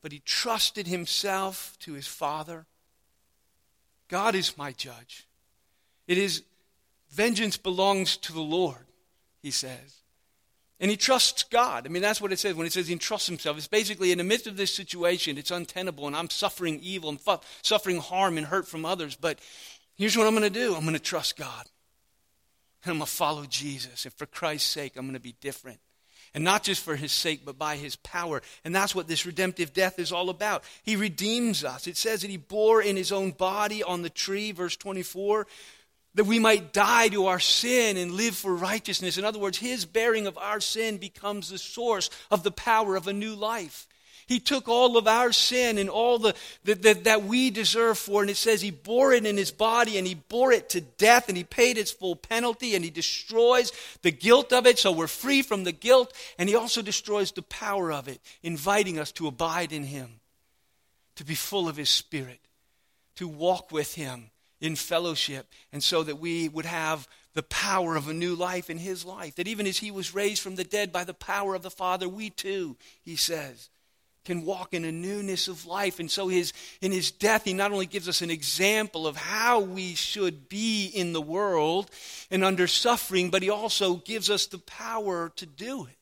but 0.00 0.12
he 0.12 0.20
trusted 0.20 0.86
himself 0.86 1.76
to 1.80 1.94
his 1.94 2.06
Father. 2.06 2.66
God 4.06 4.36
is 4.36 4.56
my 4.56 4.70
judge. 4.70 5.26
It 6.06 6.16
is 6.16 6.44
vengeance 7.10 7.56
belongs 7.56 8.16
to 8.18 8.32
the 8.32 8.40
Lord, 8.40 8.86
he 9.42 9.50
says. 9.50 10.02
And 10.80 10.90
he 10.90 10.96
trusts 10.96 11.42
God. 11.42 11.86
I 11.86 11.88
mean, 11.88 12.02
that's 12.02 12.20
what 12.20 12.32
it 12.32 12.38
says 12.38 12.54
when 12.54 12.66
it 12.66 12.72
says 12.72 12.86
he 12.86 12.92
entrusts 12.92 13.26
himself. 13.26 13.56
It's 13.56 13.66
basically 13.66 14.12
in 14.12 14.18
the 14.18 14.24
midst 14.24 14.46
of 14.46 14.56
this 14.56 14.72
situation, 14.72 15.36
it's 15.36 15.50
untenable, 15.50 16.06
and 16.06 16.14
I'm 16.14 16.30
suffering 16.30 16.78
evil 16.82 17.10
and 17.10 17.20
fu- 17.20 17.40
suffering 17.62 17.98
harm 17.98 18.38
and 18.38 18.46
hurt 18.46 18.68
from 18.68 18.84
others. 18.84 19.16
But 19.16 19.40
here's 19.96 20.16
what 20.16 20.26
I'm 20.26 20.34
going 20.34 20.44
to 20.44 20.50
do 20.50 20.74
I'm 20.74 20.82
going 20.82 20.92
to 20.94 21.00
trust 21.00 21.36
God. 21.36 21.66
And 22.84 22.92
I'm 22.92 22.98
going 22.98 23.06
to 23.06 23.12
follow 23.12 23.44
Jesus. 23.44 24.04
And 24.04 24.14
for 24.14 24.26
Christ's 24.26 24.70
sake, 24.70 24.96
I'm 24.96 25.04
going 25.06 25.14
to 25.14 25.20
be 25.20 25.34
different. 25.40 25.80
And 26.34 26.44
not 26.44 26.62
just 26.62 26.84
for 26.84 26.94
his 26.94 27.10
sake, 27.10 27.40
but 27.44 27.58
by 27.58 27.76
his 27.76 27.96
power. 27.96 28.42
And 28.64 28.74
that's 28.74 28.94
what 28.94 29.08
this 29.08 29.26
redemptive 29.26 29.72
death 29.72 29.98
is 29.98 30.12
all 30.12 30.30
about. 30.30 30.62
He 30.84 30.94
redeems 30.94 31.64
us. 31.64 31.86
It 31.86 31.96
says 31.96 32.20
that 32.20 32.30
he 32.30 32.36
bore 32.36 32.82
in 32.82 32.96
his 32.96 33.10
own 33.10 33.32
body 33.32 33.82
on 33.82 34.02
the 34.02 34.10
tree, 34.10 34.52
verse 34.52 34.76
24, 34.76 35.46
that 36.18 36.24
we 36.24 36.40
might 36.40 36.72
die 36.72 37.06
to 37.06 37.26
our 37.26 37.38
sin 37.38 37.96
and 37.96 38.10
live 38.10 38.34
for 38.34 38.52
righteousness. 38.52 39.18
In 39.18 39.24
other 39.24 39.38
words, 39.38 39.56
his 39.56 39.84
bearing 39.84 40.26
of 40.26 40.36
our 40.36 40.58
sin 40.58 40.96
becomes 40.96 41.48
the 41.48 41.58
source 41.58 42.10
of 42.28 42.42
the 42.42 42.50
power 42.50 42.96
of 42.96 43.06
a 43.06 43.12
new 43.12 43.36
life. 43.36 43.86
He 44.26 44.40
took 44.40 44.66
all 44.66 44.96
of 44.96 45.06
our 45.06 45.30
sin 45.30 45.78
and 45.78 45.88
all 45.88 46.18
the, 46.18 46.34
that, 46.64 47.04
that 47.04 47.22
we 47.22 47.50
deserve 47.50 47.98
for, 47.98 48.20
and 48.20 48.28
it 48.28 48.36
says 48.36 48.60
he 48.60 48.72
bore 48.72 49.12
it 49.12 49.26
in 49.26 49.36
his 49.36 49.52
body 49.52 49.96
and 49.96 50.08
he 50.08 50.14
bore 50.14 50.50
it 50.50 50.70
to 50.70 50.80
death 50.80 51.28
and 51.28 51.36
he 51.36 51.44
paid 51.44 51.78
its 51.78 51.92
full 51.92 52.16
penalty 52.16 52.74
and 52.74 52.84
he 52.84 52.90
destroys 52.90 53.70
the 54.02 54.10
guilt 54.10 54.52
of 54.52 54.66
it 54.66 54.80
so 54.80 54.90
we're 54.90 55.06
free 55.06 55.42
from 55.42 55.62
the 55.62 55.70
guilt 55.70 56.12
and 56.36 56.48
he 56.48 56.56
also 56.56 56.82
destroys 56.82 57.30
the 57.30 57.42
power 57.42 57.92
of 57.92 58.08
it, 58.08 58.20
inviting 58.42 58.98
us 58.98 59.12
to 59.12 59.28
abide 59.28 59.70
in 59.70 59.84
him, 59.84 60.18
to 61.14 61.24
be 61.24 61.36
full 61.36 61.68
of 61.68 61.76
his 61.76 61.88
spirit, 61.88 62.40
to 63.14 63.28
walk 63.28 63.70
with 63.70 63.94
him 63.94 64.32
in 64.60 64.76
fellowship, 64.76 65.46
and 65.72 65.82
so 65.82 66.02
that 66.02 66.18
we 66.18 66.48
would 66.48 66.66
have 66.66 67.06
the 67.34 67.42
power 67.44 67.94
of 67.94 68.08
a 68.08 68.14
new 68.14 68.34
life 68.34 68.68
in 68.68 68.78
his 68.78 69.04
life. 69.04 69.36
That 69.36 69.46
even 69.48 69.66
as 69.66 69.78
he 69.78 69.90
was 69.90 70.14
raised 70.14 70.42
from 70.42 70.56
the 70.56 70.64
dead 70.64 70.92
by 70.92 71.04
the 71.04 71.14
power 71.14 71.54
of 71.54 71.62
the 71.62 71.70
Father, 71.70 72.08
we 72.08 72.30
too, 72.30 72.76
he 73.02 73.14
says, 73.14 73.70
can 74.24 74.44
walk 74.44 74.74
in 74.74 74.84
a 74.84 74.92
newness 74.92 75.48
of 75.48 75.64
life. 75.64 76.00
And 76.00 76.10
so 76.10 76.28
his, 76.28 76.52
in 76.82 76.92
his 76.92 77.10
death, 77.10 77.44
he 77.44 77.54
not 77.54 77.72
only 77.72 77.86
gives 77.86 78.08
us 78.08 78.20
an 78.20 78.30
example 78.30 79.06
of 79.06 79.16
how 79.16 79.60
we 79.60 79.94
should 79.94 80.48
be 80.48 80.86
in 80.86 81.12
the 81.12 81.20
world 81.22 81.90
and 82.30 82.44
under 82.44 82.66
suffering, 82.66 83.30
but 83.30 83.42
he 83.42 83.48
also 83.48 83.96
gives 83.96 84.28
us 84.28 84.46
the 84.46 84.58
power 84.58 85.32
to 85.36 85.46
do 85.46 85.86
it 85.86 85.96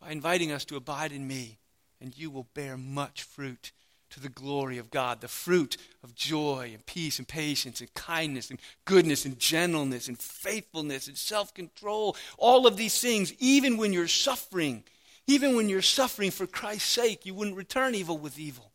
by 0.00 0.10
inviting 0.10 0.50
us 0.50 0.64
to 0.64 0.76
abide 0.76 1.12
in 1.12 1.28
me, 1.28 1.58
and 2.00 2.18
you 2.18 2.28
will 2.28 2.48
bear 2.54 2.76
much 2.76 3.22
fruit 3.22 3.70
to 4.12 4.20
the 4.20 4.28
glory 4.28 4.76
of 4.76 4.90
God, 4.90 5.20
the 5.20 5.28
fruit 5.28 5.78
of 6.04 6.14
joy 6.14 6.70
and 6.72 6.84
peace 6.84 7.18
and 7.18 7.26
patience 7.26 7.80
and 7.80 7.92
kindness 7.94 8.50
and 8.50 8.60
goodness 8.84 9.24
and 9.24 9.38
gentleness 9.38 10.06
and 10.06 10.18
faithfulness 10.18 11.08
and 11.08 11.16
self 11.16 11.54
control. 11.54 12.16
All 12.36 12.66
of 12.66 12.76
these 12.76 13.00
things, 13.00 13.32
even 13.38 13.78
when 13.78 13.92
you're 13.92 14.08
suffering, 14.08 14.84
even 15.26 15.56
when 15.56 15.70
you're 15.70 15.80
suffering 15.80 16.30
for 16.30 16.46
Christ's 16.46 16.90
sake, 16.90 17.24
you 17.24 17.34
wouldn't 17.34 17.56
return 17.56 17.94
evil 17.94 18.18
with 18.18 18.38
evil. 18.38 18.70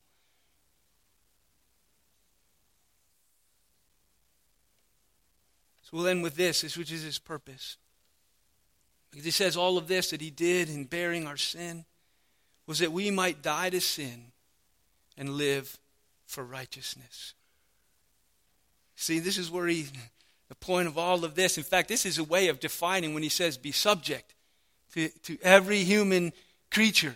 So 5.84 5.98
we'll 5.98 6.08
end 6.08 6.24
with 6.24 6.36
this, 6.36 6.76
which 6.76 6.92
is 6.92 7.04
his 7.04 7.20
purpose. 7.20 7.78
Because 9.12 9.24
he 9.24 9.32
says 9.32 9.56
all 9.56 9.78
of 9.78 9.88
this 9.88 10.10
that 10.10 10.20
he 10.20 10.32
did 10.32 10.68
in 10.68 10.86
bearing 10.86 11.28
our 11.28 11.38
sin 11.38 11.86
was 12.66 12.80
that 12.80 12.92
we 12.92 13.12
might 13.12 13.44
die 13.44 13.70
to 13.70 13.80
sin 13.80 14.32
and 15.18 15.32
live 15.32 15.80
for 16.26 16.44
righteousness. 16.44 17.34
See, 18.96 19.20
this 19.20 19.38
is 19.38 19.52
where 19.52 19.68
he, 19.68 19.88
the 20.50 20.56
point 20.56 20.88
of 20.88 20.98
all 20.98 21.24
of 21.24 21.36
this. 21.36 21.58
In 21.58 21.64
fact, 21.64 21.88
this 21.88 22.06
is 22.06 22.18
a 22.18 22.24
way 22.24 22.48
of 22.48 22.60
defining 22.60 23.14
when 23.14 23.24
he 23.24 23.30
says 23.30 23.58
be 23.58 23.72
subject 23.72 24.34
to, 24.94 25.10
to 25.24 25.38
every 25.42 25.84
human 25.84 26.34
creature, 26.72 27.16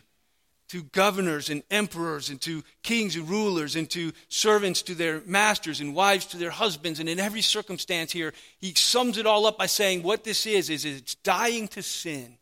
to 0.69 0.83
governors 0.83 1.49
and 1.49 1.63
emperors, 1.69 2.29
and 2.29 2.39
to 2.41 2.63
kings 2.83 3.15
and 3.15 3.27
rulers, 3.27 3.75
and 3.75 3.89
to 3.89 4.13
servants 4.29 4.81
to 4.83 4.95
their 4.95 5.21
masters, 5.25 5.81
and 5.81 5.95
wives 5.95 6.25
to 6.27 6.37
their 6.37 6.51
husbands. 6.51 6.99
And 6.99 7.09
in 7.09 7.19
every 7.19 7.41
circumstance 7.41 8.11
here, 8.11 8.33
he 8.59 8.73
sums 8.73 9.17
it 9.17 9.25
all 9.25 9.45
up 9.45 9.57
by 9.57 9.65
saying 9.65 10.03
what 10.03 10.23
this 10.23 10.45
is 10.45 10.69
is 10.69 10.85
it's 10.85 11.15
dying 11.15 11.67
to 11.69 11.83
sin, 11.83 12.37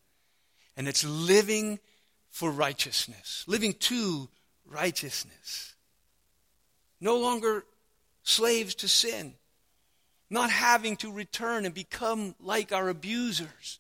and 0.78 0.88
it's 0.88 1.04
living 1.04 1.80
for 2.30 2.52
righteousness, 2.52 3.46
living 3.48 3.74
to 3.74 4.30
righteousness. 4.70 5.74
No 7.02 7.18
longer 7.18 7.66
slaves 8.24 8.76
to 8.76 8.88
sin, 8.88 9.34
not 10.30 10.50
having 10.50 10.96
to 10.98 11.12
return 11.12 11.66
and 11.66 11.74
become 11.74 12.36
like 12.40 12.72
our 12.72 12.90
abusers 12.90 13.80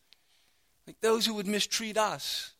like 0.89 1.01
those 1.01 1.23
who 1.23 1.35
would 1.35 1.45
mistreat 1.45 1.99
us. 1.99 2.51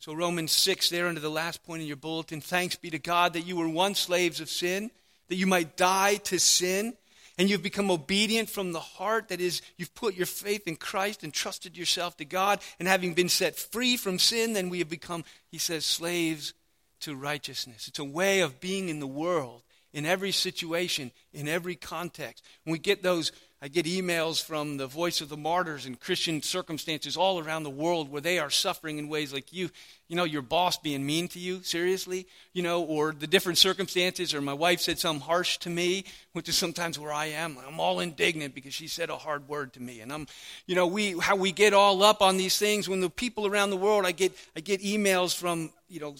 So, 0.00 0.12
Romans 0.12 0.50
6, 0.50 0.90
there 0.90 1.06
under 1.06 1.20
the 1.20 1.30
last 1.30 1.62
point 1.62 1.82
in 1.82 1.86
your 1.86 1.96
bulletin 1.96 2.40
thanks 2.40 2.74
be 2.74 2.90
to 2.90 2.98
God 2.98 3.34
that 3.34 3.46
you 3.46 3.54
were 3.54 3.68
once 3.68 4.00
slaves 4.00 4.40
of 4.40 4.50
sin, 4.50 4.90
that 5.28 5.36
you 5.36 5.46
might 5.46 5.76
die 5.76 6.16
to 6.16 6.40
sin, 6.40 6.94
and 7.38 7.50
you've 7.50 7.62
become 7.62 7.90
obedient 7.90 8.48
from 8.48 8.72
the 8.72 8.80
heart. 8.80 9.28
That 9.28 9.40
is, 9.40 9.62
you've 9.76 9.94
put 9.94 10.14
your 10.14 10.26
faith 10.26 10.66
in 10.68 10.76
Christ 10.76 11.22
and 11.22 11.32
trusted 11.32 11.76
yourself 11.76 12.16
to 12.18 12.24
God, 12.24 12.60
and 12.78 12.88
having 12.88 13.14
been 13.14 13.28
set 13.28 13.56
free 13.56 13.96
from 13.96 14.18
sin, 14.18 14.52
then 14.52 14.68
we 14.68 14.78
have 14.78 14.88
become, 14.88 15.24
he 15.50 15.58
says, 15.58 15.84
slaves 15.84 16.54
to 17.00 17.14
righteousness. 17.14 17.88
It's 17.88 17.98
a 17.98 18.04
way 18.04 18.40
of 18.40 18.60
being 18.60 18.88
in 18.88 19.00
the 19.00 19.06
world, 19.06 19.62
in 19.92 20.06
every 20.06 20.32
situation, 20.32 21.12
in 21.32 21.48
every 21.48 21.76
context. 21.76 22.44
When 22.64 22.72
we 22.72 22.78
get 22.78 23.02
those 23.02 23.30
I 23.64 23.68
get 23.68 23.86
emails 23.86 24.44
from 24.44 24.76
the 24.76 24.86
Voice 24.86 25.22
of 25.22 25.30
the 25.30 25.38
Martyrs 25.38 25.86
in 25.86 25.94
Christian 25.94 26.42
circumstances 26.42 27.16
all 27.16 27.38
around 27.38 27.62
the 27.62 27.70
world 27.70 28.10
where 28.10 28.20
they 28.20 28.38
are 28.38 28.50
suffering 28.50 28.98
in 28.98 29.08
ways 29.08 29.32
like 29.32 29.54
you, 29.54 29.70
you 30.06 30.16
know, 30.16 30.24
your 30.24 30.42
boss 30.42 30.76
being 30.76 31.06
mean 31.06 31.28
to 31.28 31.38
you, 31.38 31.62
seriously, 31.62 32.26
you 32.52 32.62
know, 32.62 32.82
or 32.82 33.12
the 33.12 33.26
different 33.26 33.56
circumstances, 33.56 34.34
or 34.34 34.42
my 34.42 34.52
wife 34.52 34.82
said 34.82 34.98
something 34.98 35.22
harsh 35.22 35.56
to 35.60 35.70
me, 35.70 36.04
which 36.34 36.46
is 36.46 36.58
sometimes 36.58 36.98
where 36.98 37.10
I 37.10 37.24
am. 37.24 37.56
I'm 37.66 37.80
all 37.80 38.00
indignant 38.00 38.54
because 38.54 38.74
she 38.74 38.86
said 38.86 39.08
a 39.08 39.16
hard 39.16 39.48
word 39.48 39.72
to 39.72 39.80
me. 39.80 40.00
And 40.00 40.12
I'm, 40.12 40.26
you 40.66 40.74
know, 40.74 40.86
we, 40.86 41.18
how 41.18 41.34
we 41.34 41.50
get 41.50 41.72
all 41.72 42.02
up 42.02 42.20
on 42.20 42.36
these 42.36 42.58
things 42.58 42.86
when 42.86 43.00
the 43.00 43.08
people 43.08 43.46
around 43.46 43.70
the 43.70 43.78
world, 43.78 44.04
I 44.04 44.12
get, 44.12 44.36
I 44.54 44.60
get 44.60 44.82
emails 44.82 45.34
from, 45.34 45.72
you 45.88 46.00
know, 46.00 46.16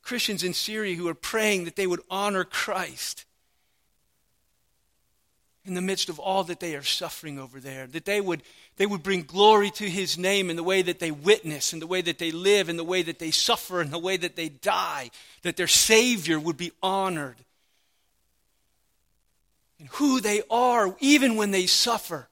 Christians 0.00 0.42
in 0.42 0.54
Syria 0.54 0.96
who 0.96 1.06
are 1.08 1.14
praying 1.14 1.64
that 1.64 1.76
they 1.76 1.86
would 1.86 2.00
honor 2.08 2.44
Christ 2.44 3.26
in 5.68 5.74
the 5.74 5.80
midst 5.80 6.08
of 6.08 6.18
all 6.18 6.42
that 6.44 6.58
they 6.58 6.74
are 6.74 6.82
suffering 6.82 7.38
over 7.38 7.60
there, 7.60 7.86
that 7.86 8.04
they 8.04 8.20
would, 8.20 8.42
they 8.76 8.86
would 8.86 9.02
bring 9.02 9.22
glory 9.22 9.70
to 9.72 9.88
his 9.88 10.18
name 10.18 10.50
in 10.50 10.56
the 10.56 10.64
way 10.64 10.82
that 10.82 10.98
they 10.98 11.10
witness, 11.10 11.72
in 11.72 11.78
the 11.78 11.86
way 11.86 12.00
that 12.00 12.18
they 12.18 12.32
live, 12.32 12.68
in 12.68 12.76
the 12.76 12.84
way 12.84 13.02
that 13.02 13.18
they 13.18 13.30
suffer, 13.30 13.80
in 13.80 13.90
the 13.90 13.98
way 13.98 14.16
that 14.16 14.34
they 14.34 14.48
die, 14.48 15.10
that 15.42 15.56
their 15.56 15.68
Savior 15.68 16.40
would 16.40 16.56
be 16.56 16.72
honored. 16.82 17.36
And 19.78 19.88
who 19.92 20.20
they 20.20 20.42
are, 20.50 20.96
even 20.98 21.36
when 21.36 21.52
they 21.52 21.66
suffer. 21.66 22.28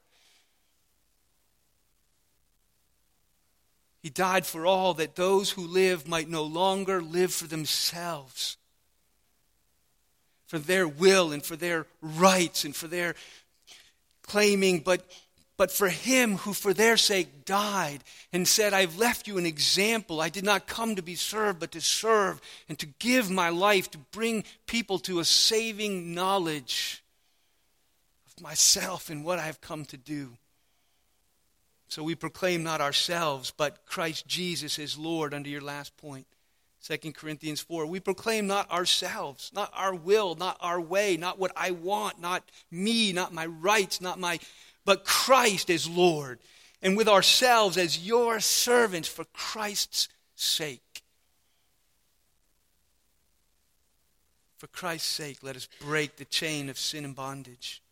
He 4.03 4.11
died 4.11 4.47
for 4.47 4.67
all 4.67 4.95
that 4.95 5.17
those 5.17 5.51
who 5.51 5.67
live 5.67 6.09
might 6.09 6.29
no 6.29 6.43
longer 6.43 7.03
live 7.03 7.33
for 7.33 7.47
themselves 7.47 8.57
for 10.47 10.59
their 10.59 10.87
will 10.87 11.33
and 11.33 11.45
for 11.45 11.57
their 11.57 11.87
rights 12.01 12.65
and 12.65 12.75
for 12.75 12.87
their 12.89 13.15
claiming, 14.23 14.81
but, 14.81 15.05
but 15.57 15.71
for 15.71 15.89
him 15.89 16.37
who 16.39 16.53
for 16.53 16.73
their 16.73 16.97
sake 16.97 17.45
died 17.45 18.03
and 18.33 18.47
said, 18.47 18.73
I've 18.73 18.99
left 18.99 19.27
you 19.27 19.39
an 19.39 19.47
example. 19.47 20.21
I 20.21 20.29
did 20.29 20.45
not 20.45 20.67
come 20.67 20.97
to 20.97 21.03
be 21.03 21.15
served, 21.15 21.61
but 21.61 21.73
to 21.73 21.81
serve 21.81 22.41
and 22.69 22.79
to 22.79 22.87
give 22.99 23.31
my 23.31 23.49
life 23.49 23.91
to 23.93 23.99
bring 23.99 24.45
people 24.67 24.99
to 25.01 25.21
a 25.21 25.25
saving 25.25 26.15
knowledge 26.15 27.03
of 28.27 28.43
myself 28.43 29.11
and 29.11 29.25
what 29.25 29.39
I 29.39 29.47
have 29.47 29.61
come 29.61 29.85
to 29.87 29.97
do. 29.97 30.31
So 31.89 32.03
we 32.03 32.17
proclaim 32.17 32.63
not 32.63 32.81
ourselves, 32.81 33.53
but 33.57 33.87
Christ 33.87 34.27
Jesus 34.27 34.79
as 34.79 34.99
Lord, 34.99 35.33
under 35.33 35.49
your 35.49 35.61
last 35.61 35.97
point. 35.97 36.27
2 36.87 37.13
Corinthians 37.13 37.61
4. 37.61 37.87
We 37.87 37.99
proclaim 37.99 38.47
not 38.47 38.71
ourselves, 38.71 39.51
not 39.53 39.73
our 39.75 39.95
will, 39.95 40.37
not 40.37 40.57
our 40.61 40.81
way, 40.81 41.17
not 41.17 41.39
what 41.39 41.51
I 41.57 41.73
want, 41.73 42.21
not 42.21 42.45
me, 42.71 43.13
not 43.13 43.35
my 43.35 43.47
rights, 43.47 44.01
not 44.01 44.21
my, 44.21 44.39
but 44.85 45.05
Christ 45.05 45.69
as 45.69 45.89
Lord, 45.89 46.39
and 46.81 46.97
with 46.97 47.09
ourselves 47.09 47.77
as 47.77 48.07
your 48.07 48.39
servants 48.39 49.09
for 49.09 49.25
Christ's 49.33 50.09
sake. 50.37 51.03
For 54.59 54.69
Christ's 54.69 55.09
sake, 55.09 55.39
let 55.43 55.57
us 55.57 55.69
break 55.81 56.17
the 56.17 56.25
chain 56.25 56.69
of 56.69 56.79
sin 56.79 57.05
and 57.05 57.17
bondage 57.17 57.83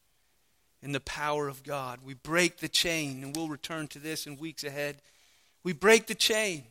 in 0.82 0.92
the 0.92 1.00
power 1.00 1.48
of 1.48 1.64
God. 1.64 1.98
We 2.04 2.14
break 2.14 2.58
the 2.58 2.68
chain, 2.68 3.24
and 3.24 3.34
we'll 3.34 3.48
return 3.48 3.88
to 3.88 3.98
this 3.98 4.26
in 4.26 4.36
weeks 4.36 4.62
ahead. 4.62 4.98
We 5.64 5.72
break 5.72 6.06
the 6.06 6.14
chain. 6.14 6.64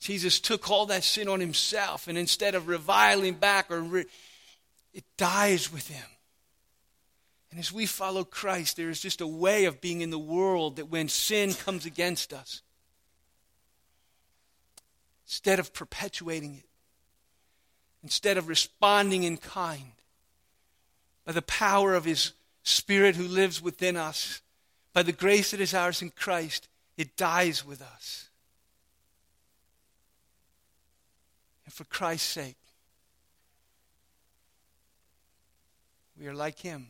Jesus 0.00 0.40
took 0.40 0.70
all 0.70 0.86
that 0.86 1.04
sin 1.04 1.28
on 1.28 1.40
himself, 1.40 2.08
and 2.08 2.16
instead 2.16 2.54
of 2.54 2.68
reviling 2.68 3.34
back, 3.34 3.70
or 3.70 3.80
re- 3.80 4.06
it 4.92 5.04
dies 5.16 5.72
with 5.72 5.88
him. 5.88 6.06
And 7.50 7.58
as 7.58 7.72
we 7.72 7.86
follow 7.86 8.24
Christ, 8.24 8.76
there 8.76 8.90
is 8.90 9.00
just 9.00 9.20
a 9.20 9.26
way 9.26 9.64
of 9.64 9.80
being 9.80 10.00
in 10.00 10.10
the 10.10 10.18
world 10.18 10.76
that 10.76 10.90
when 10.90 11.08
sin 11.08 11.54
comes 11.54 11.86
against 11.86 12.32
us, 12.32 12.62
instead 15.26 15.58
of 15.58 15.72
perpetuating 15.72 16.56
it, 16.56 16.68
instead 18.02 18.36
of 18.38 18.48
responding 18.48 19.24
in 19.24 19.36
kind, 19.36 19.92
by 21.24 21.32
the 21.32 21.42
power 21.42 21.94
of 21.94 22.04
His 22.04 22.32
Spirit 22.62 23.16
who 23.16 23.26
lives 23.26 23.60
within 23.60 23.96
us, 23.96 24.42
By 24.92 25.02
the 25.04 25.12
grace 25.12 25.52
that 25.52 25.60
is 25.60 25.74
ours 25.74 26.02
in 26.02 26.10
Christ, 26.10 26.68
it 26.96 27.16
dies 27.16 27.64
with 27.64 27.80
us. 27.80 28.30
And 31.64 31.67
for 31.78 31.84
Christ's 31.84 32.28
sake, 32.28 32.56
we 36.18 36.26
are 36.26 36.34
like 36.34 36.58
him. 36.58 36.88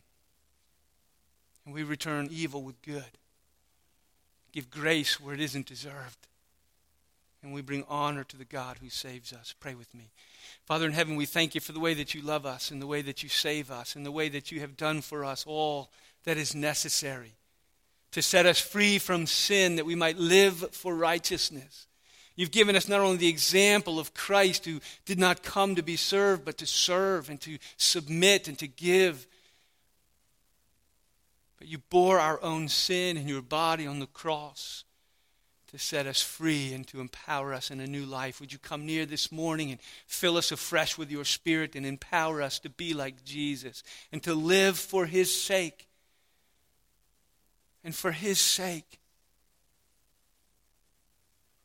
And 1.66 1.74
we 1.74 1.83
return 1.83 2.29
evil 2.31 2.62
with 2.62 2.81
good. 2.81 3.18
Give 4.51 4.70
grace 4.70 5.20
where 5.20 5.35
it 5.35 5.42
isn't 5.42 5.66
deserved. 5.66 6.27
And 7.42 7.53
we 7.53 7.61
bring 7.61 7.85
honor 7.87 8.24
to 8.24 8.37
the 8.38 8.46
God 8.46 8.79
who 8.81 8.88
saves 8.88 9.31
us. 9.35 9.55
Pray 9.61 9.74
with 9.74 9.94
me. 9.94 10.09
Father 10.64 10.87
in 10.87 10.92
heaven, 10.92 11.16
we 11.16 11.27
thank 11.27 11.55
you 11.55 11.61
for 11.61 11.72
the 11.72 11.81
way 11.81 11.92
that 11.92 12.14
you 12.14 12.22
love 12.22 12.46
us 12.46 12.70
and 12.70 12.81
the 12.81 12.87
way 12.87 13.03
that 13.03 13.22
you 13.22 13.29
save 13.29 13.70
us 13.70 13.94
and 13.94 14.07
the 14.07 14.11
way 14.11 14.31
that 14.31 14.51
you 14.51 14.61
have 14.61 14.79
done 14.79 15.03
for 15.03 15.22
us 15.22 15.44
all 15.46 15.90
that 16.24 16.38
is 16.38 16.55
necessary 16.55 17.35
to 18.12 18.22
set 18.22 18.46
us 18.46 18.59
free 18.59 18.98
from 18.98 19.27
sin 19.27 19.77
that 19.77 19.85
we 19.85 19.94
might 19.94 20.16
live 20.16 20.70
for 20.72 20.94
righteousness. 20.94 21.88
You've 22.38 22.53
given 22.53 22.77
us 22.77 22.87
not 22.87 23.01
only 23.01 23.16
the 23.16 23.27
example 23.27 23.98
of 23.98 24.14
Christ 24.14 24.64
who 24.64 24.79
did 25.05 25.18
not 25.18 25.42
come 25.42 25.74
to 25.74 25.83
be 25.83 25.96
served, 25.96 26.44
but 26.44 26.57
to 26.59 26.66
serve 26.66 27.29
and 27.29 27.40
to 27.40 27.59
submit 27.77 28.46
and 28.46 28.57
to 28.61 28.68
give. 28.68 29.27
But 31.59 31.66
you 31.66 31.79
bore 31.90 32.20
our 32.20 32.40
own 32.40 32.68
sin 32.68 33.16
in 33.16 33.27
your 33.27 33.42
body 33.42 33.88
on 33.88 33.98
the 33.98 34.07
cross 34.07 34.85
to 35.72 35.81
set 35.81 36.07
us 36.07 36.22
free 36.22 36.72
and 36.72 36.87
to 36.87 37.01
empower 37.01 37.53
us 37.53 37.72
in 37.72 37.81
a 37.81 37.88
new 37.88 38.07
life. 38.07 38.40
Would 38.40 38.53
you 38.53 38.61
come 38.61 38.87
near 38.87 39.05
this 39.05 39.33
morning 39.33 39.72
and 39.72 39.81
fill 40.07 40.37
us 40.37 40.53
afresh 40.53 40.96
with 40.96 41.11
your 41.11 41.24
Spirit 41.24 41.74
and 41.74 41.85
empower 41.85 42.40
us 42.40 42.61
to 42.61 42.70
be 42.70 42.94
like 42.94 43.24
Jesus 43.24 43.83
and 44.12 44.22
to 44.22 44.33
live 44.33 44.79
for 44.79 45.07
His 45.07 45.35
sake? 45.35 45.88
And 47.83 47.96
for 47.96 48.12
His 48.12 48.38
sake, 48.38 49.01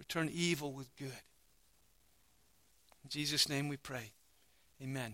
return 0.04 0.30
evil 0.34 0.74
with 0.74 0.94
good. 0.98 1.24
In 3.06 3.10
Jesus' 3.10 3.48
name 3.48 3.70
we 3.70 3.78
pray. 3.78 4.12
Amen. 4.82 5.14